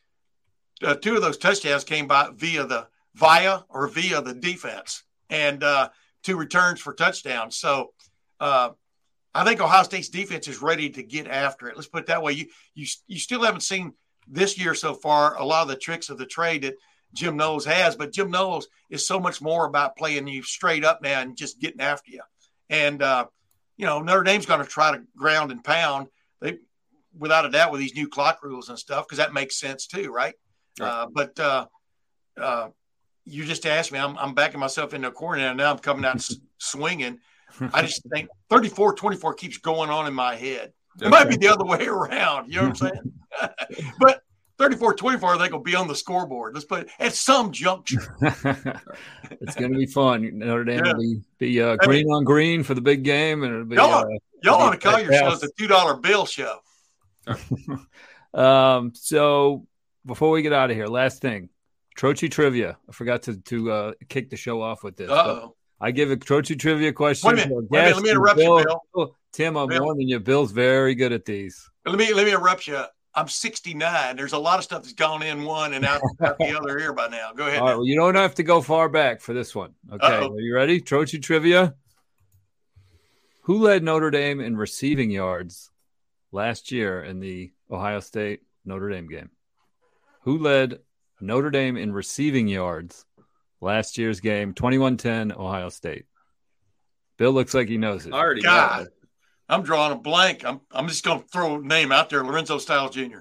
uh, 0.83 0.95
two 0.95 1.15
of 1.15 1.21
those 1.21 1.37
touchdowns 1.37 1.83
came 1.83 2.07
by 2.07 2.29
via 2.35 2.65
the 2.65 2.87
via 3.15 3.61
or 3.69 3.87
via 3.87 4.21
the 4.21 4.33
defense 4.33 5.03
and 5.29 5.63
uh, 5.63 5.89
two 6.23 6.37
returns 6.37 6.79
for 6.79 6.93
touchdowns. 6.93 7.57
So 7.57 7.93
uh, 8.39 8.69
I 9.33 9.43
think 9.43 9.61
Ohio 9.61 9.83
State's 9.83 10.09
defense 10.09 10.47
is 10.47 10.61
ready 10.61 10.89
to 10.91 11.03
get 11.03 11.27
after 11.27 11.67
it. 11.67 11.75
Let's 11.75 11.87
put 11.87 12.01
it 12.01 12.07
that 12.07 12.23
way. 12.23 12.33
You 12.33 12.47
you 12.73 12.87
you 13.07 13.19
still 13.19 13.43
haven't 13.43 13.61
seen 13.61 13.93
this 14.27 14.57
year 14.57 14.73
so 14.73 14.93
far 14.93 15.35
a 15.35 15.45
lot 15.45 15.63
of 15.63 15.67
the 15.67 15.75
tricks 15.75 16.09
of 16.09 16.17
the 16.17 16.25
trade 16.25 16.63
that 16.63 16.75
Jim 17.13 17.37
Knowles 17.37 17.65
has, 17.65 17.95
but 17.95 18.13
Jim 18.13 18.29
Knowles 18.29 18.67
is 18.89 19.07
so 19.07 19.19
much 19.19 19.41
more 19.41 19.65
about 19.65 19.97
playing 19.97 20.27
you 20.27 20.43
straight 20.43 20.83
up 20.83 21.01
now 21.01 21.21
and 21.21 21.37
just 21.37 21.59
getting 21.59 21.81
after 21.81 22.11
you. 22.11 22.21
And 22.69 23.01
uh, 23.01 23.25
you 23.77 23.85
know 23.85 24.01
Notre 24.01 24.23
Dame's 24.23 24.45
going 24.45 24.61
to 24.61 24.67
try 24.67 24.91
to 24.91 25.03
ground 25.15 25.51
and 25.51 25.63
pound. 25.63 26.07
They 26.41 26.59
without 27.17 27.45
a 27.45 27.49
doubt 27.49 27.71
with 27.71 27.81
these 27.81 27.95
new 27.95 28.07
clock 28.07 28.43
rules 28.43 28.69
and 28.69 28.77
stuff 28.77 29.05
because 29.07 29.17
that 29.17 29.33
makes 29.33 29.59
sense 29.59 29.87
too, 29.87 30.11
right? 30.11 30.35
right. 30.79 30.87
Uh, 30.87 31.07
but 31.11 31.39
uh, 31.39 31.65
uh, 32.39 32.67
you 33.25 33.45
just 33.45 33.65
asked 33.65 33.91
me. 33.91 33.99
I'm, 33.99 34.17
I'm 34.17 34.33
backing 34.33 34.59
myself 34.59 34.93
into 34.93 35.07
a 35.07 35.11
corner 35.11 35.47
and 35.47 35.57
now 35.57 35.71
I'm 35.71 35.79
coming 35.79 36.05
out 36.05 36.27
swinging. 36.57 37.19
I 37.73 37.81
just 37.81 38.07
think 38.09 38.29
34 38.49 38.95
24 38.95 39.33
keeps 39.33 39.57
going 39.57 39.89
on 39.89 40.07
in 40.07 40.13
my 40.13 40.35
head. 40.35 40.73
It 40.97 41.03
okay. 41.03 41.09
might 41.09 41.29
be 41.29 41.37
the 41.37 41.47
other 41.47 41.65
way 41.65 41.85
around. 41.87 42.49
You 42.51 42.61
know 42.61 42.69
what 42.69 42.81
I'm 42.83 42.91
saying? 42.91 43.83
but 43.99 44.21
34 44.57 44.95
24, 44.95 45.35
I 45.35 45.37
think 45.37 45.53
will 45.53 45.59
be 45.59 45.75
on 45.75 45.87
the 45.87 45.95
scoreboard. 45.95 46.53
Let's 46.53 46.65
put 46.65 46.81
it 46.81 46.89
at 46.99 47.13
some 47.13 47.51
juncture. 47.51 48.17
it's 48.21 49.55
going 49.55 49.71
to 49.71 49.77
be 49.77 49.85
fun. 49.85 50.37
Notre 50.37 50.63
Dame 50.63 50.85
yeah. 50.85 50.93
will 50.93 50.99
be, 50.99 51.21
be 51.37 51.61
uh, 51.61 51.75
green 51.77 52.05
mean, 52.05 52.13
on 52.13 52.23
green 52.23 52.63
for 52.63 52.73
the 52.73 52.81
big 52.81 53.03
game. 53.03 53.43
And 53.43 53.53
it'll 53.53 53.65
be, 53.65 53.75
y'all, 53.75 54.05
uh, 54.05 54.17
y'all 54.43 54.59
want 54.59 54.79
to 54.79 54.87
call 54.87 54.99
yourselves 54.99 55.41
the 55.41 55.51
$2 55.59 56.01
bill 56.01 56.25
show. 56.25 56.59
um, 58.33 58.91
so 58.95 59.65
before 60.05 60.31
we 60.31 60.41
get 60.41 60.53
out 60.53 60.71
of 60.71 60.75
here, 60.75 60.87
last 60.87 61.21
thing 61.21 61.49
Trocchi 61.99 62.31
trivia. 62.31 62.77
I 62.87 62.91
forgot 62.93 63.23
to 63.23 63.35
to 63.35 63.71
uh, 63.71 63.91
kick 64.07 64.29
the 64.29 64.37
show 64.37 64.61
off 64.61 64.83
with 64.83 64.95
this. 64.95 65.11
I 65.81 65.91
give 65.91 66.11
a 66.11 66.15
Trocchi 66.17 66.57
trivia 66.57 66.93
question. 66.93 67.27
Wait 67.27 67.45
a 67.45 67.49
minute. 67.49 67.69
Wait 67.69 67.79
a 67.79 67.83
minute. 67.83 67.95
Let 67.95 68.03
me 68.03 68.09
interrupt 68.11 68.37
Bill. 68.37 68.59
you, 68.59 68.79
Bill. 68.95 69.15
Tim, 69.33 69.57
I'm 69.57 69.67
Bill. 69.67 69.83
warning 69.83 70.07
you. 70.07 70.19
Bill's 70.21 70.53
very 70.53 70.95
good 70.95 71.11
at 71.11 71.25
these. 71.25 71.69
Let 71.85 71.97
me 71.97 72.13
let 72.13 72.25
me 72.25 72.31
interrupt 72.31 72.67
you. 72.67 72.81
I'm 73.15 73.27
69. 73.27 74.15
There's 74.15 74.31
a 74.31 74.37
lot 74.37 74.59
of 74.59 74.63
stuff 74.63 74.83
that's 74.83 74.93
gone 74.93 75.23
in 75.23 75.43
one 75.43 75.73
and 75.73 75.83
out, 75.83 76.01
out 76.21 76.37
the 76.37 76.57
other 76.57 76.79
ear 76.79 76.93
by 76.93 77.07
now. 77.09 77.33
Go 77.35 77.47
ahead. 77.47 77.59
All 77.59 77.67
right. 77.67 77.75
Well, 77.75 77.85
you 77.85 77.97
don't 77.97 78.15
have 78.15 78.35
to 78.35 78.43
go 78.43 78.61
far 78.61 78.87
back 78.87 79.19
for 79.19 79.33
this 79.33 79.53
one. 79.53 79.73
Okay. 79.91 80.07
Uh-oh. 80.07 80.35
Are 80.35 80.39
you 80.39 80.55
ready? 80.55 80.79
Trocchi 80.79 81.21
trivia. 81.21 81.75
Who 83.41 83.57
led 83.57 83.83
Notre 83.83 84.11
Dame 84.11 84.39
in 84.39 84.55
receiving 84.55 85.11
yards 85.11 85.69
last 86.31 86.71
year 86.71 87.03
in 87.03 87.19
the 87.19 87.51
Ohio 87.69 87.99
State 87.99 88.43
Notre 88.63 88.89
Dame 88.89 89.09
game? 89.09 89.31
Who 90.21 90.37
led 90.37 90.79
Notre 91.21 91.49
Dame 91.51 91.77
in 91.77 91.91
receiving 91.93 92.47
yards 92.47 93.05
last 93.61 93.97
year's 93.97 94.19
game, 94.19 94.53
21 94.53 94.97
10, 94.97 95.31
Ohio 95.33 95.69
State? 95.69 96.05
Bill 97.17 97.31
looks 97.31 97.53
like 97.53 97.67
he 97.67 97.77
knows 97.77 98.05
it. 98.05 98.13
I 98.13 98.17
already 98.17 98.41
God. 98.41 98.69
got 98.69 98.81
it. 98.83 98.93
I'm 99.49 99.63
drawing 99.63 99.91
a 99.93 99.95
blank. 99.97 100.45
I'm 100.45 100.61
I'm 100.71 100.87
just 100.87 101.03
going 101.03 101.21
to 101.21 101.27
throw 101.27 101.55
a 101.55 101.59
name 101.61 101.91
out 101.91 102.09
there. 102.09 102.23
Lorenzo 102.23 102.57
Styles 102.59 102.95
Jr. 102.95 103.19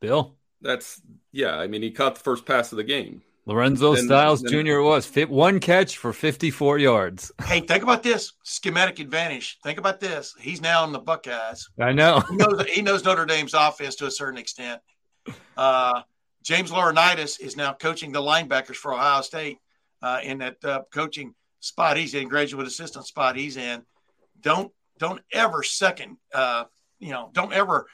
Bill? 0.00 0.36
That's 0.60 1.00
yeah. 1.32 1.56
I 1.56 1.66
mean, 1.66 1.82
he 1.82 1.90
caught 1.90 2.14
the 2.14 2.20
first 2.20 2.46
pass 2.46 2.72
of 2.72 2.76
the 2.78 2.84
game. 2.84 3.22
Lorenzo 3.46 3.94
Then- 3.94 4.04
Styles 4.04 4.42
then- 4.42 4.66
Jr. 4.66 4.80
was 4.80 5.06
fit 5.06 5.30
one 5.30 5.58
catch 5.58 5.96
for 5.96 6.12
54 6.12 6.78
yards. 6.78 7.32
Hey, 7.44 7.60
think 7.60 7.82
about 7.82 8.02
this 8.02 8.34
schematic 8.44 8.98
advantage. 8.98 9.58
Think 9.64 9.78
about 9.78 10.00
this. 10.00 10.34
He's 10.38 10.60
now 10.60 10.84
in 10.84 10.92
the 10.92 10.98
Buckeyes. 10.98 11.66
I 11.80 11.92
know. 11.92 12.20
He 12.28 12.36
knows, 12.36 12.64
he 12.66 12.82
knows 12.82 13.04
Notre 13.04 13.24
Dame's 13.24 13.54
offense 13.54 13.96
to 13.96 14.06
a 14.06 14.10
certain 14.10 14.38
extent. 14.38 14.82
Uh, 15.56 16.02
James 16.42 16.70
Laurinaitis 16.70 17.40
is 17.40 17.56
now 17.56 17.72
coaching 17.72 18.12
the 18.12 18.20
linebackers 18.20 18.76
for 18.76 18.94
Ohio 18.94 19.22
State 19.22 19.58
uh, 20.02 20.20
in 20.22 20.38
that 20.38 20.64
uh, 20.64 20.82
coaching 20.92 21.34
spot 21.60 21.96
he's 21.96 22.14
in, 22.14 22.28
graduate 22.28 22.66
assistant 22.66 23.06
spot 23.06 23.36
he's 23.36 23.56
in. 23.56 23.82
Don't 24.40 24.72
don't 24.98 25.20
ever 25.32 25.62
second, 25.62 26.16
uh, 26.34 26.64
you 26.98 27.10
know, 27.10 27.30
don't 27.32 27.52
ever 27.52 27.86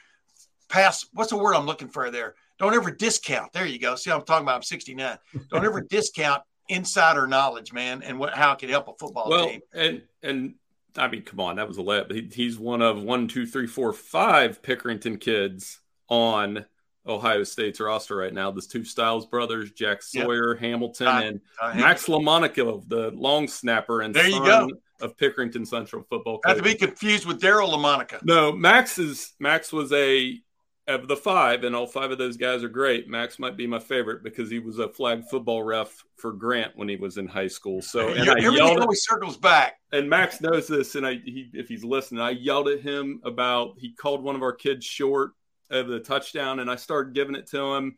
pass. 0.69 1.05
What's 1.13 1.29
the 1.29 1.37
word 1.37 1.55
I'm 1.55 1.65
looking 1.65 1.87
for 1.89 2.09
there? 2.11 2.35
Don't 2.57 2.73
ever 2.73 2.91
discount. 2.91 3.51
There 3.53 3.65
you 3.65 3.79
go. 3.79 3.95
See, 3.95 4.11
I'm 4.11 4.23
talking 4.23 4.45
about. 4.45 4.55
I'm 4.55 4.63
69. 4.63 5.17
Don't 5.51 5.65
ever 5.65 5.81
discount 5.89 6.41
insider 6.69 7.27
knowledge, 7.27 7.73
man, 7.73 8.01
and 8.01 8.17
what 8.19 8.33
how 8.33 8.53
it 8.53 8.59
can 8.59 8.69
help 8.69 8.87
a 8.87 8.93
football 8.99 9.29
Well, 9.29 9.49
team. 9.49 9.61
and 9.73 10.01
and 10.23 10.55
I 10.97 11.07
mean, 11.09 11.23
come 11.23 11.39
on, 11.39 11.57
that 11.57 11.67
was 11.67 11.77
a 11.77 11.81
lap. 11.81 12.11
He, 12.11 12.29
he's 12.33 12.57
one 12.57 12.81
of 12.81 13.03
one, 13.03 13.27
two, 13.27 13.45
three, 13.45 13.67
four, 13.67 13.91
five 13.93 14.61
Pickerington 14.61 15.19
kids 15.19 15.81
on 16.07 16.65
Ohio 17.07 17.43
State's 17.43 17.79
roster 17.79 18.15
right 18.15 18.33
now. 18.33 18.51
There's 18.51 18.67
two 18.67 18.83
Styles 18.83 19.25
brothers, 19.25 19.71
Jack 19.71 20.01
Yep. 20.13 20.25
Sawyer, 20.25 20.55
Hamilton, 20.55 21.07
Uh, 21.07 21.21
and 21.23 21.41
Uh, 21.61 21.73
Max 21.75 22.07
Lomonaco, 22.07 22.83
the 22.87 23.11
long 23.11 23.47
snapper 23.47 24.01
and 24.01 24.13
There 24.13 24.27
you 24.27 24.43
son 24.45 24.71
of 25.01 25.17
Pickerington 25.17 25.67
Central 25.67 26.03
football. 26.09 26.39
not 26.45 26.57
to 26.57 26.63
be 26.63 26.73
confused 26.75 27.25
with 27.25 27.41
Daryle 27.41 27.69
Lamonica. 27.73 28.23
No, 28.23 28.51
Max 28.51 28.97
is 28.97 29.33
Max 29.39 29.71
was 29.73 29.91
a 29.93 30.41
of 30.87 31.07
the 31.07 31.15
five, 31.15 31.63
and 31.63 31.75
all 31.75 31.87
five 31.87 32.11
of 32.11 32.19
those 32.19 32.37
guys 32.37 32.63
are 32.63 32.69
great. 32.69 33.07
Max 33.09 33.39
might 33.39 33.57
be 33.57 33.65
my 33.65 33.79
favorite 33.79 34.21
because 34.23 34.51
he 34.51 34.59
was 34.59 34.77
a 34.77 34.87
flag 34.87 35.23
football 35.31 35.63
ref 35.63 36.03
for 36.15 36.31
Grant 36.31 36.73
when 36.77 36.87
he 36.87 36.95
was 36.95 37.17
in 37.17 37.27
high 37.27 37.47
school. 37.47 37.81
So 37.81 38.09
and 38.09 38.29
I 38.29 38.37
yelled 38.37 38.79
always 38.79 39.03
circles 39.03 39.35
back. 39.35 39.79
and 39.91 40.07
Max 40.07 40.41
knows 40.41 40.67
this, 40.67 40.93
and 40.95 41.05
I 41.05 41.13
he, 41.25 41.49
if 41.53 41.67
he's 41.67 41.83
listening, 41.83 42.21
I 42.21 42.29
yelled 42.31 42.67
at 42.69 42.81
him 42.81 43.19
about 43.23 43.73
he 43.79 43.93
called 43.93 44.23
one 44.23 44.35
of 44.35 44.43
our 44.43 44.53
kids 44.53 44.85
short 44.85 45.31
of 45.69 45.87
the 45.87 45.99
touchdown, 45.99 46.59
and 46.59 46.69
I 46.69 46.75
started 46.75 47.13
giving 47.13 47.35
it 47.35 47.47
to 47.47 47.73
him, 47.75 47.97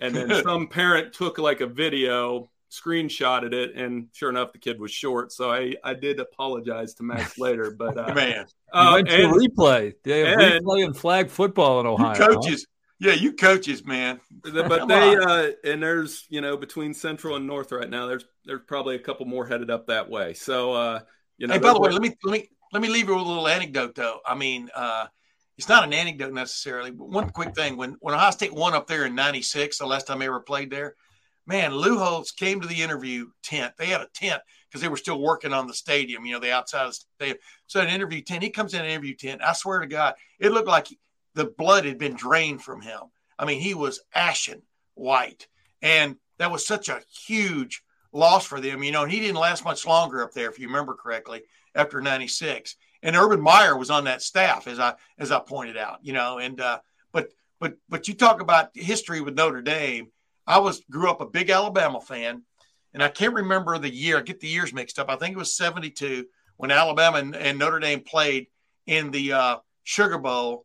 and 0.00 0.14
then 0.14 0.30
some 0.44 0.68
parent 0.68 1.12
took 1.12 1.38
like 1.38 1.60
a 1.60 1.66
video, 1.66 2.50
screenshotted 2.70 3.52
it, 3.52 3.74
and 3.76 4.08
sure 4.12 4.30
enough, 4.30 4.52
the 4.52 4.58
kid 4.58 4.78
was 4.80 4.90
short. 4.90 5.32
So 5.32 5.50
I 5.50 5.74
I 5.82 5.94
did 5.94 6.20
apologize 6.20 6.94
to 6.94 7.02
Max 7.02 7.38
later, 7.38 7.70
but 7.70 7.96
uh, 7.96 8.14
Man, 8.14 8.46
uh, 8.72 8.90
went 8.94 9.08
to 9.08 9.24
and- 9.24 9.32
replay. 9.32 9.94
They 10.04 10.20
have 10.20 10.38
and- 10.40 10.64
replay 10.64 10.84
and 10.84 10.96
flag 10.96 11.30
football 11.30 11.80
in 11.80 11.86
Ohio. 11.86 12.14
huh? 12.16 12.28
coaches. 12.34 12.66
Yeah, 12.98 13.12
you 13.12 13.34
coaches, 13.34 13.84
man. 13.84 14.20
but 14.42 14.86
they 14.88 15.16
uh 15.16 15.50
and 15.64 15.82
there's 15.82 16.24
you 16.30 16.40
know 16.40 16.56
between 16.56 16.94
central 16.94 17.36
and 17.36 17.46
north 17.46 17.70
right 17.70 17.90
now 17.90 18.06
there's 18.06 18.24
there's 18.46 18.62
probably 18.66 18.94
a 18.96 18.98
couple 18.98 19.26
more 19.26 19.44
headed 19.44 19.70
up 19.70 19.88
that 19.88 20.08
way 20.08 20.32
so 20.32 20.72
uh 20.72 21.00
you 21.36 21.46
know 21.46 21.52
Hey, 21.52 21.60
by 21.60 21.74
the 21.74 21.80
way, 21.80 21.90
let 21.90 22.00
me 22.00 22.14
let 22.24 22.32
me 22.32 22.48
let 22.72 22.80
me 22.80 22.88
leave 22.88 23.08
you 23.08 23.14
with 23.14 23.24
a 23.24 23.28
little 23.28 23.48
anecdote 23.48 23.94
though. 23.96 24.20
I 24.26 24.34
mean, 24.34 24.70
uh, 24.74 25.06
it's 25.58 25.68
not 25.68 25.84
an 25.84 25.92
anecdote 25.92 26.32
necessarily, 26.32 26.90
but 26.90 27.08
one 27.08 27.30
quick 27.30 27.54
thing. 27.54 27.76
When 27.76 27.96
when 28.00 28.14
Ohio 28.14 28.30
State 28.30 28.52
won 28.52 28.74
up 28.74 28.86
there 28.86 29.06
in 29.06 29.14
'96, 29.14 29.78
the 29.78 29.86
last 29.86 30.06
time 30.06 30.18
they 30.18 30.26
ever 30.26 30.40
played 30.40 30.70
there, 30.70 30.94
man, 31.46 31.74
Lou 31.74 31.98
Holtz 31.98 32.30
came 32.30 32.60
to 32.60 32.68
the 32.68 32.82
interview 32.82 33.28
tent. 33.42 33.74
They 33.78 33.86
had 33.86 34.02
a 34.02 34.08
tent 34.12 34.42
because 34.68 34.82
they 34.82 34.88
were 34.88 34.96
still 34.96 35.20
working 35.20 35.52
on 35.52 35.66
the 35.66 35.74
stadium, 35.74 36.26
you 36.26 36.34
know, 36.34 36.40
the 36.40 36.52
outside 36.52 36.86
of 36.86 36.90
the 36.92 37.04
stadium. 37.16 37.38
So 37.66 37.80
an 37.80 37.88
interview 37.88 38.20
tent, 38.20 38.42
he 38.42 38.50
comes 38.50 38.74
in 38.74 38.80
an 38.80 38.90
interview 38.90 39.14
tent. 39.14 39.40
I 39.42 39.54
swear 39.54 39.80
to 39.80 39.86
God, 39.86 40.14
it 40.38 40.52
looked 40.52 40.68
like 40.68 40.88
the 41.34 41.46
blood 41.46 41.84
had 41.84 41.98
been 41.98 42.16
drained 42.16 42.62
from 42.62 42.82
him. 42.82 43.00
I 43.38 43.46
mean, 43.46 43.60
he 43.60 43.74
was 43.74 44.00
ashen 44.14 44.62
white, 44.94 45.46
and 45.80 46.16
that 46.38 46.50
was 46.50 46.66
such 46.66 46.88
a 46.88 47.02
huge 47.26 47.82
loss 48.12 48.44
for 48.44 48.60
them, 48.60 48.82
you 48.82 48.92
know. 48.92 49.04
And 49.04 49.12
he 49.12 49.20
didn't 49.20 49.36
last 49.36 49.64
much 49.64 49.86
longer 49.86 50.22
up 50.22 50.32
there, 50.32 50.50
if 50.50 50.58
you 50.58 50.66
remember 50.66 50.94
correctly, 50.94 51.42
after 51.74 52.00
'96. 52.00 52.76
And 53.02 53.16
Urban 53.16 53.40
Meyer 53.40 53.76
was 53.76 53.90
on 53.90 54.04
that 54.04 54.22
staff, 54.22 54.66
as 54.66 54.78
I 54.78 54.94
as 55.18 55.30
I 55.30 55.40
pointed 55.40 55.76
out, 55.76 55.98
you 56.02 56.12
know. 56.12 56.38
And 56.38 56.60
uh, 56.60 56.80
but 57.12 57.28
but 57.60 57.76
but 57.88 58.08
you 58.08 58.14
talk 58.14 58.40
about 58.40 58.70
history 58.74 59.20
with 59.20 59.34
Notre 59.34 59.62
Dame. 59.62 60.08
I 60.46 60.58
was 60.58 60.82
grew 60.90 61.10
up 61.10 61.20
a 61.20 61.26
big 61.26 61.50
Alabama 61.50 62.00
fan, 62.00 62.42
and 62.94 63.02
I 63.02 63.08
can't 63.08 63.34
remember 63.34 63.78
the 63.78 63.92
year. 63.92 64.18
I 64.18 64.22
get 64.22 64.40
the 64.40 64.48
years 64.48 64.72
mixed 64.72 64.98
up. 64.98 65.10
I 65.10 65.16
think 65.16 65.34
it 65.34 65.38
was 65.38 65.56
'72 65.56 66.26
when 66.56 66.70
Alabama 66.70 67.18
and, 67.18 67.36
and 67.36 67.58
Notre 67.58 67.80
Dame 67.80 68.00
played 68.00 68.46
in 68.86 69.10
the 69.10 69.32
uh, 69.32 69.56
Sugar 69.84 70.18
Bowl 70.18 70.64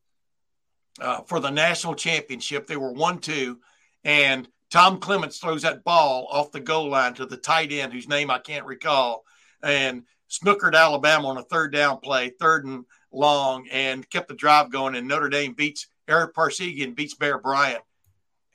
uh, 1.00 1.22
for 1.22 1.39
the 1.39 1.50
national 1.50 1.96
championship. 1.96 2.67
They 2.67 2.78
were 2.78 2.94
one 2.94 3.20
two, 3.20 3.60
and 4.04 4.48
Tom 4.70 5.00
Clements 5.00 5.38
throws 5.38 5.63
that 5.63 5.84
ball 5.84 6.28
off 6.32 6.52
the 6.52 6.62
goal 6.62 6.89
line 6.89 7.13
to 7.15 7.26
the 7.26 7.38
tight 7.38 7.72
end, 7.72 7.91
whose 7.91 8.08
name 8.08 8.32
I 8.32 8.39
can't 8.39 8.65
recall, 8.65 9.26
and 9.62 10.04
snookered 10.32 10.76
Alabama 10.76 11.28
on 11.28 11.38
a 11.38 11.44
third 11.44 11.74
down 11.74 12.00
play, 12.00 12.30
third 12.30 12.65
and 12.65 12.86
long, 13.12 13.67
and 13.72 14.10
kept 14.10 14.30
the 14.30 14.34
drive 14.34 14.72
going. 14.72 14.96
And 14.96 15.08
Notre 15.08 15.30
Dame 15.30 15.54
beats 15.54 15.88
Ara 16.08 16.32
Parseghian 16.32 16.96
beats 16.96 17.13
Bear 17.13 17.38
Bryant, 17.38 17.84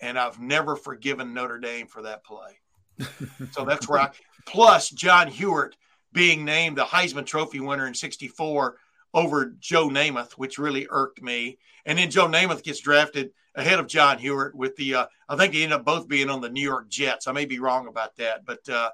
and 0.01 0.19
I've 0.19 0.41
never 0.41 0.75
forgiven 0.75 1.35
Notre 1.35 1.59
Dame 1.59 1.87
for 1.87 2.03
that 2.03 2.25
play. 2.25 2.59
so 3.53 3.65
that's 3.65 3.89
where 3.89 4.01
I. 4.01 4.11
Plus, 4.47 4.91
John 4.91 5.31
Huarte 5.31 5.75
being 6.13 6.45
named 6.45 6.79
the 6.79 6.85
Heisman 6.85 7.27
Trophy 7.27 7.61
winner 7.61 7.87
in 7.87 7.95
'64 7.95 8.77
over 9.13 9.55
Joe 9.61 9.89
Namath, 9.89 10.33
which 10.33 10.59
really 10.59 10.87
irked 10.91 11.23
me. 11.23 11.59
And 11.85 11.99
then 11.99 12.11
Joe 12.11 12.27
Namath 12.27 12.63
gets 12.63 12.81
drafted 12.81 13.31
ahead 13.55 13.79
of 13.79 13.87
John 13.87 14.19
Huarte 14.19 14.55
with 14.55 14.77
the. 14.77 14.95
Uh, 14.95 15.07
I 15.29 15.37
think 15.37 15.53
they 15.53 15.63
ended 15.63 15.81
up 15.81 15.85
both 15.85 16.09
being 16.09 16.31
on 16.31 16.41
the 16.41 16.49
New 16.49 16.63
York 16.63 16.89
Jets. 16.89 17.27
I 17.27 17.33
may 17.33 17.45
be 17.45 17.59
wrong 17.59 17.87
about 17.87 18.17
that, 18.17 18.47
but 18.47 18.67
uh, 18.69 18.91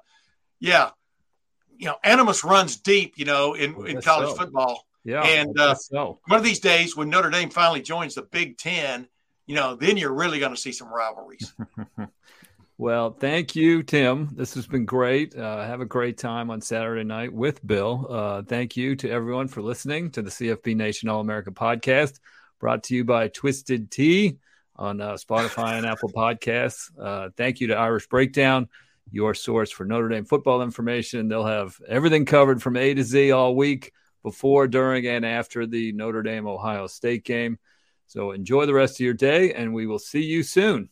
yeah, 0.59 0.91
you 1.77 1.87
know, 1.87 1.95
animus 2.03 2.43
runs 2.43 2.77
deep. 2.77 3.13
You 3.17 3.25
know, 3.25 3.53
in, 3.53 3.87
in 3.87 4.01
college 4.01 4.29
so. 4.29 4.35
football. 4.35 4.85
Yeah. 5.03 5.23
And, 5.23 5.59
uh, 5.59 5.75
so. 5.75 6.19
One 6.27 6.39
of 6.39 6.45
these 6.45 6.59
days, 6.59 6.95
when 6.95 7.09
Notre 7.09 7.29
Dame 7.29 7.49
finally 7.49 7.81
joins 7.81 8.15
the 8.15 8.21
Big 8.21 8.57
Ten, 8.57 9.07
you 9.45 9.55
know, 9.55 9.75
then 9.75 9.97
you're 9.97 10.13
really 10.13 10.39
going 10.39 10.53
to 10.53 10.59
see 10.59 10.71
some 10.71 10.93
rivalries. 10.93 11.53
Well, 12.83 13.11
thank 13.11 13.55
you, 13.55 13.83
Tim. 13.83 14.29
This 14.33 14.55
has 14.55 14.65
been 14.65 14.85
great. 14.85 15.37
Uh, 15.37 15.63
have 15.63 15.79
a 15.79 15.85
great 15.85 16.17
time 16.17 16.49
on 16.49 16.59
Saturday 16.59 17.03
night 17.03 17.31
with 17.31 17.65
Bill. 17.65 18.07
Uh, 18.09 18.41
thank 18.41 18.75
you 18.75 18.95
to 18.95 19.09
everyone 19.09 19.47
for 19.47 19.61
listening 19.61 20.09
to 20.11 20.23
the 20.23 20.31
CFB 20.31 20.75
Nation 20.75 21.07
All 21.07 21.21
America 21.21 21.51
podcast, 21.51 22.19
brought 22.59 22.83
to 22.85 22.95
you 22.95 23.03
by 23.03 23.27
Twisted 23.27 23.91
Tea 23.91 24.37
on 24.75 25.01
uh, 25.01 25.13
Spotify 25.13 25.77
and 25.77 25.85
Apple 25.85 26.09
Podcasts. 26.09 26.89
Uh, 26.99 27.29
thank 27.37 27.61
you 27.61 27.67
to 27.67 27.75
Irish 27.75 28.07
Breakdown, 28.07 28.67
your 29.11 29.33
source 29.33 29.71
for 29.71 29.85
Notre 29.85 30.09
Dame 30.09 30.25
football 30.25 30.61
information. 30.61 31.27
They'll 31.27 31.45
have 31.45 31.79
everything 31.87 32.25
covered 32.25 32.61
from 32.61 32.77
A 32.77 32.93
to 32.93 33.03
Z 33.03 33.31
all 33.31 33.55
week 33.55 33.93
before, 34.23 34.67
during, 34.67 35.05
and 35.07 35.25
after 35.25 35.65
the 35.65 35.91
Notre 35.91 36.23
Dame 36.23 36.47
Ohio 36.47 36.87
State 36.87 37.25
game. 37.25 37.59
So 38.07 38.31
enjoy 38.31 38.65
the 38.65 38.73
rest 38.73 38.95
of 38.95 39.03
your 39.03 39.13
day, 39.13 39.53
and 39.53 39.73
we 39.73 39.87
will 39.87 39.99
see 39.99 40.23
you 40.23 40.43
soon. 40.43 40.89